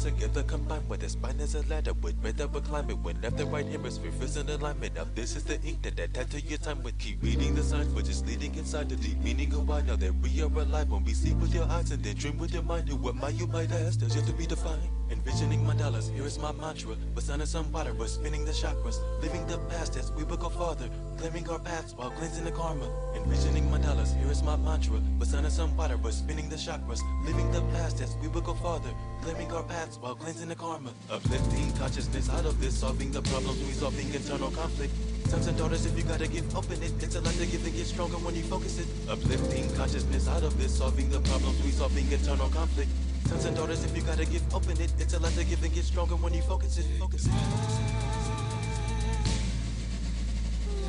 Together 0.00 0.42
combined 0.44 0.88
with 0.88 1.00
the 1.00 1.08
spine 1.08 1.38
as 1.40 1.54
a 1.54 1.62
ladder 1.68 1.92
with 1.92 2.16
rhythm 2.22 2.54
a 2.54 2.60
climate. 2.60 2.98
When 2.98 3.20
left 3.20 3.38
and 3.38 3.52
right 3.52 3.66
hemisphere 3.66 4.10
is 4.22 4.36
in 4.36 4.48
alignment. 4.48 4.94
Now 4.94 5.06
this 5.14 5.36
is 5.36 5.44
the 5.44 5.60
ink 5.62 5.82
that 5.82 5.98
attached 6.00 6.30
to 6.32 6.40
your 6.40 6.58
time 6.58 6.82
with 6.82 6.98
keep 6.98 7.22
reading 7.22 7.54
the 7.54 7.62
signs 7.62 7.92
which 7.94 8.08
is 8.08 8.24
leading 8.24 8.54
inside 8.54 8.88
the 8.88 8.96
deep 8.96 9.18
meaning 9.18 9.52
of 9.52 9.68
why. 9.68 9.82
Now 9.82 9.96
that 9.96 10.14
we 10.22 10.40
are 10.42 10.46
alive 10.46 10.90
when 10.90 11.04
we 11.04 11.12
see 11.12 11.34
with 11.34 11.54
your 11.54 11.64
eyes 11.64 11.90
and 11.90 12.02
then 12.02 12.16
dream 12.16 12.38
with 12.38 12.54
your 12.54 12.62
mind 12.62 12.88
who 12.88 13.08
am 13.08 13.22
I 13.22 13.28
you 13.28 13.46
might 13.46 13.70
ask 13.72 14.00
there's 14.00 14.16
yet 14.16 14.26
to 14.26 14.32
be 14.32 14.46
defined? 14.46 14.88
Envisioning 15.10 15.66
mandalas 15.66 16.10
here 16.14 16.24
is 16.24 16.38
my 16.38 16.52
mantra. 16.52 16.96
But 17.14 17.24
sun 17.24 17.42
is 17.42 17.50
some 17.50 17.70
water 17.70 17.92
we're 17.92 18.06
spinning 18.06 18.46
the 18.46 18.52
chakras. 18.52 18.96
Living 19.20 19.46
the 19.48 19.58
past 19.68 19.96
as 19.96 20.12
we 20.12 20.24
will 20.24 20.38
go 20.38 20.48
farther. 20.48 20.88
Claiming 21.18 21.48
our 21.50 21.58
paths 21.58 21.92
while 21.94 22.10
cleansing 22.12 22.44
the 22.44 22.52
karma. 22.52 22.88
Envisioning 23.14 23.68
mandalas 23.70 24.16
here 24.18 24.30
is 24.30 24.42
my 24.42 24.56
mantra. 24.56 24.98
But 25.18 25.28
sun 25.28 25.44
is 25.44 25.52
some 25.52 25.76
water 25.76 25.98
we're 25.98 26.12
spinning 26.12 26.48
the 26.48 26.56
chakras. 26.56 27.00
Living 27.26 27.50
the 27.52 27.60
past 27.72 28.00
as 28.00 28.16
we 28.22 28.28
will 28.28 28.40
go 28.40 28.54
farther 28.54 28.94
claiming 29.22 29.52
our 29.52 29.62
paths 29.62 29.98
while 29.98 30.14
cleansing 30.14 30.48
the 30.48 30.54
karma 30.54 30.92
uplifting 31.10 31.72
consciousness 31.76 32.28
out 32.30 32.44
of 32.44 32.60
this 32.60 32.78
solving 32.78 33.10
the 33.10 33.22
problems 33.22 33.62
resolving 33.64 34.12
internal 34.14 34.50
conflict 34.50 34.92
Sons 35.30 35.46
and 35.46 35.56
daughters, 35.56 35.86
if 35.86 35.96
you 35.96 36.02
gotta 36.02 36.26
give, 36.26 36.56
open 36.56 36.82
it. 36.82 36.92
It's 37.00 37.14
a 37.14 37.20
lot 37.20 37.32
to 37.34 37.46
give 37.46 37.64
and 37.64 37.72
get 37.72 37.86
stronger 37.86 38.16
when 38.16 38.34
you 38.34 38.42
focus 38.42 38.80
it. 38.80 38.88
Uplifting 39.08 39.72
consciousness 39.76 40.26
out 40.26 40.42
of 40.42 40.58
this, 40.58 40.76
solving 40.76 41.08
the 41.08 41.20
problems, 41.20 41.62
resolving 41.62 42.10
internal 42.10 42.48
conflict. 42.48 42.90
Sons 43.26 43.44
and 43.44 43.56
daughters, 43.56 43.84
if 43.84 43.96
you 43.96 44.02
gotta 44.02 44.26
give, 44.26 44.42
open 44.52 44.72
it. 44.80 44.92
It's 44.98 45.14
a 45.14 45.20
lot 45.20 45.30
to 45.34 45.44
give 45.44 45.62
and 45.62 45.72
get 45.72 45.84
stronger 45.84 46.16
when 46.16 46.34
you 46.34 46.42
focus 46.42 46.78
it. 46.78 46.86
Focus 46.98 47.26
it. 47.26 47.32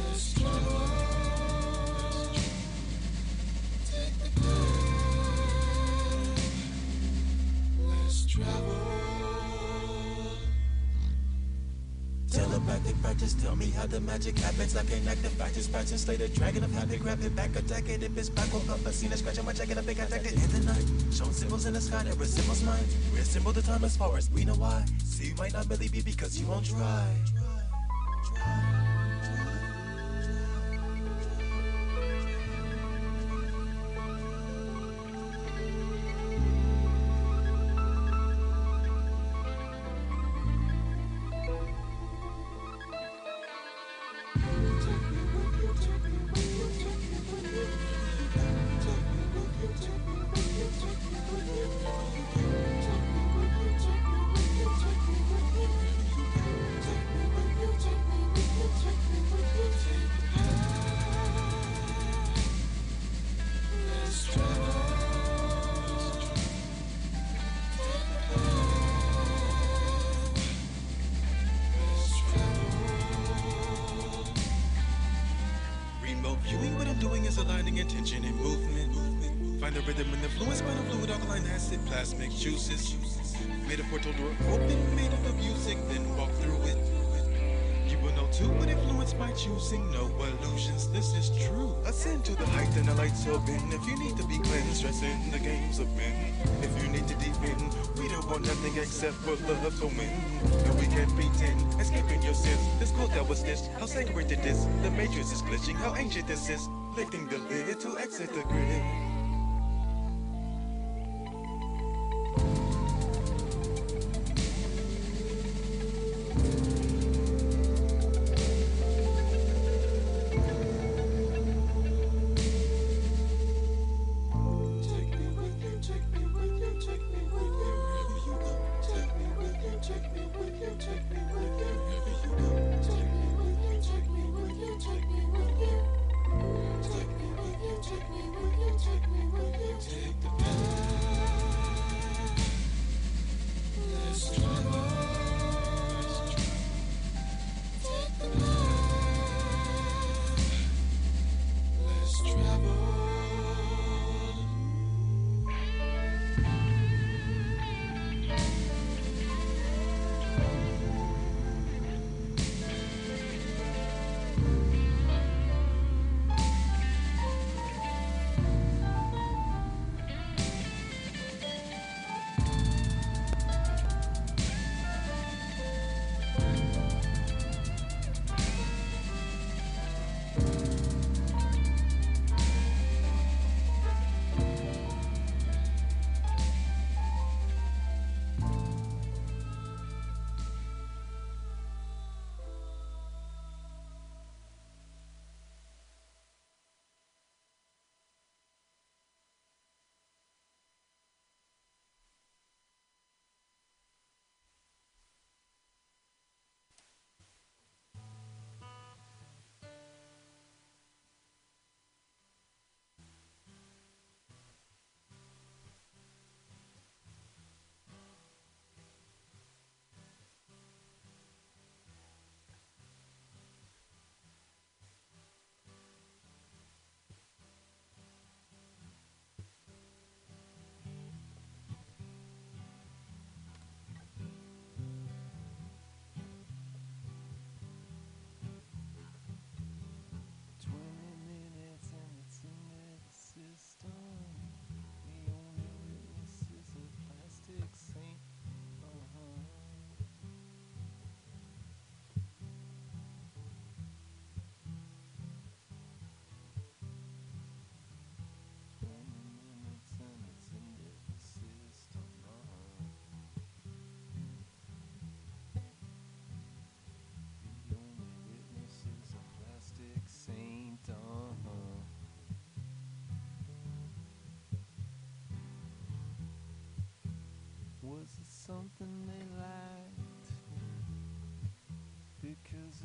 Let's 0.09 0.33
travel. 0.33 0.70
Me 13.61 13.69
how 13.71 13.85
the 13.85 13.99
magic 14.01 14.37
happens. 14.39 14.75
I 14.75 14.83
can't 14.83 15.07
act 15.07 15.21
the 15.21 15.29
factors, 15.29 15.67
patches, 15.67 16.01
slay 16.01 16.15
the 16.15 16.27
dragon 16.29 16.63
of 16.63 16.71
habit, 16.71 16.99
grab 16.99 17.23
it 17.23 17.35
back, 17.35 17.55
attack 17.55 17.89
it. 17.89 18.01
If 18.01 18.17
it's 18.17 18.29
back, 18.29 18.51
woke 18.53 18.67
up, 18.69 18.85
I 18.87 18.91
seen 18.91 19.11
a 19.13 19.17
scratch 19.17 19.37
on 19.37 19.45
my 19.45 19.53
jacket, 19.53 19.77
I 19.77 19.81
think 19.81 19.99
I 19.99 20.03
attacked 20.03 20.25
it 20.25 20.33
in 20.33 20.49
the 20.51 20.61
night. 20.71 20.85
Showing 21.11 21.31
symbols 21.31 21.65
in 21.67 21.73
the 21.73 21.81
sky 21.81 22.03
that 22.03 22.17
resembles 22.17 22.63
mine. 22.63 22.85
Reassemble 23.13 23.53
the 23.53 23.61
time 23.61 23.83
as 23.83 23.95
far 23.95 24.17
as 24.17 24.31
we 24.31 24.45
know 24.45 24.55
why. 24.55 24.83
See, 25.03 25.27
you 25.27 25.35
might 25.35 25.53
not 25.53 25.69
believe 25.69 25.93
me 25.93 26.01
because 26.01 26.39
you 26.39 26.47
won't 26.47 26.65
try. 26.65 27.05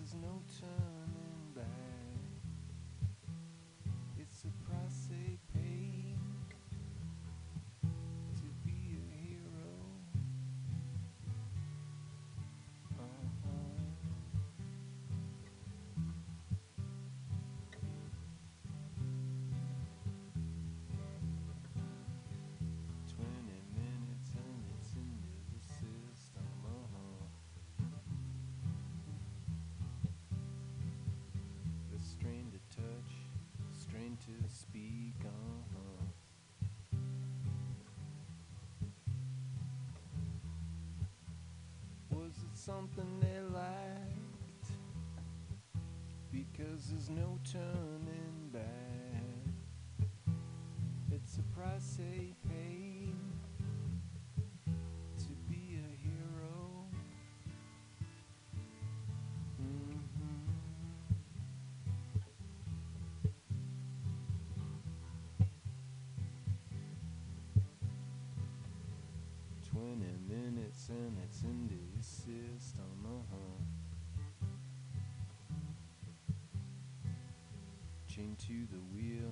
There's 0.06 0.22
no 0.22 0.40
turning 0.60 1.52
back. 1.52 1.95
something 42.66 43.20
they 43.20 43.40
liked 43.54 44.72
because 46.32 46.88
there's 46.90 47.08
no 47.08 47.38
turning 47.52 48.50
back. 48.52 49.22
It's 51.12 51.38
a 51.38 51.42
price 51.56 52.00
chained 78.16 78.38
to 78.38 78.66
the 78.72 78.80
wheel. 78.94 79.30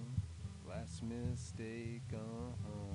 Last 0.69 1.03
mistake, 1.03 2.03
uh-huh. 2.13 2.94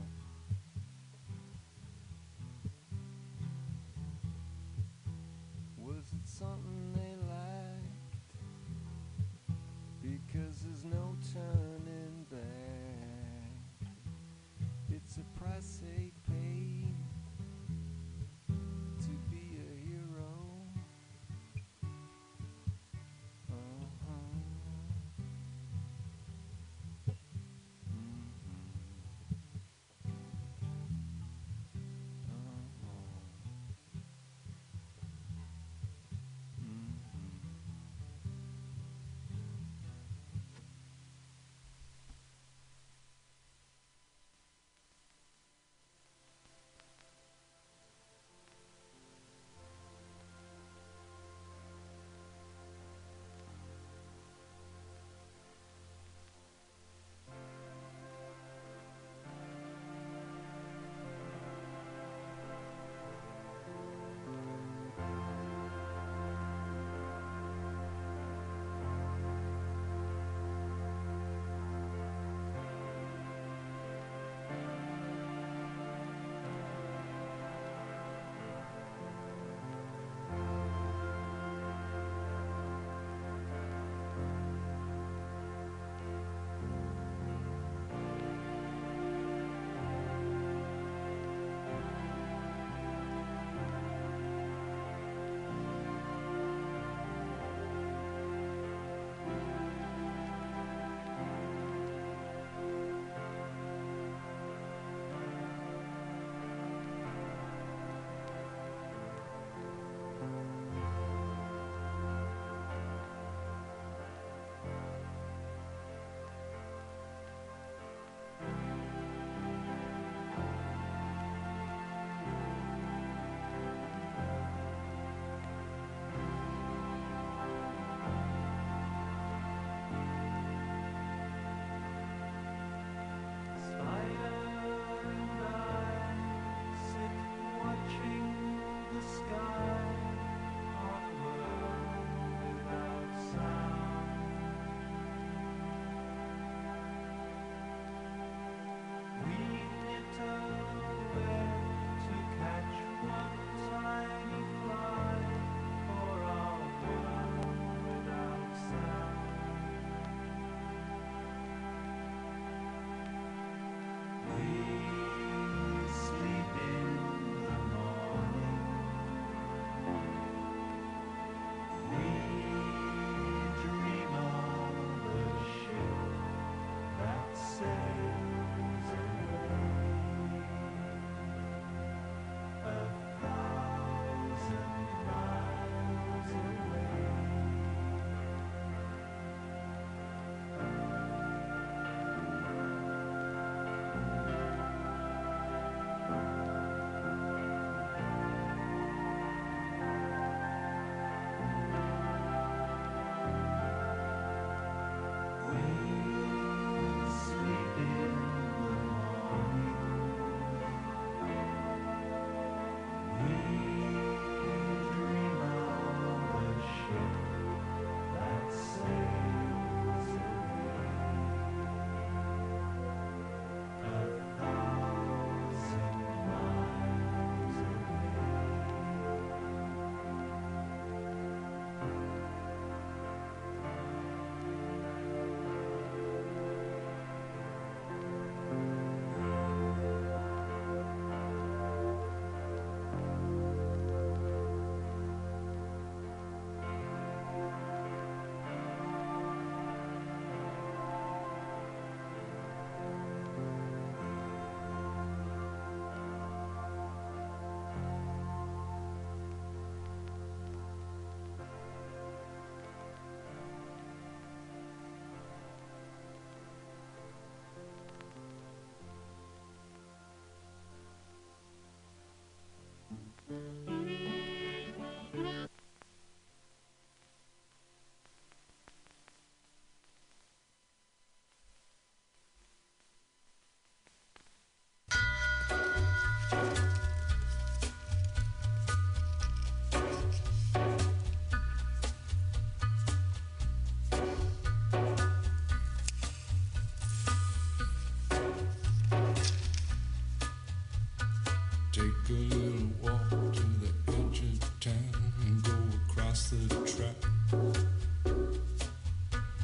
Take 301.79 302.09
a 302.09 302.35
little 302.35 302.67
walk 302.83 303.09
to 303.35 303.43
the 303.61 303.71
edge 303.87 304.19
of 304.19 304.59
town 304.59 304.75
and 305.21 305.41
go 305.41 305.53
across 305.87 306.29
the 306.29 306.53
track 306.65 306.99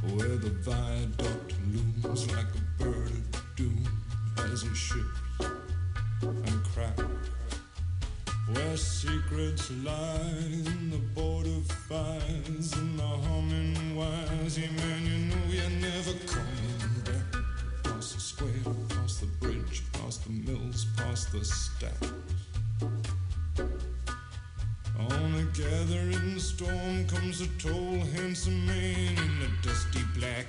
where 0.02 0.36
the 0.36 0.50
viaduct 0.60 1.54
looms 1.72 2.30
like 2.34 2.48
a 2.54 2.84
bird 2.84 3.12
of 3.12 3.56
doom 3.56 3.88
as 4.52 4.64
it 4.64 4.76
shifts 4.76 5.48
and 6.22 6.64
cracks. 6.74 7.04
Where 8.52 8.76
secrets 8.76 9.72
lie 9.86 10.20
in 10.52 10.90
the 10.90 11.00
border 11.14 11.62
and 12.76 13.00
the 13.00 13.04
humming. 13.04 13.96
Yeah, 13.96 14.72
man, 14.72 15.06
you 15.06 15.18
know 15.30 15.46
you're 15.48 15.70
never 15.80 16.14
coming 16.28 17.02
back. 17.06 17.42
The 17.84 18.02
square, 18.02 18.50
the 19.22 19.26
bridge, 19.40 19.84
past 19.94 20.26
the 20.26 20.32
mills, 20.32 20.86
past 20.98 21.32
the 21.32 21.46
stacks. 21.46 22.15
Storm 26.56 27.06
comes 27.08 27.42
a 27.42 27.48
tall, 27.60 28.00
handsome 28.16 28.66
man 28.66 29.18
in 29.18 29.42
a 29.42 29.68
dusty 29.68 30.00
black 30.18 30.46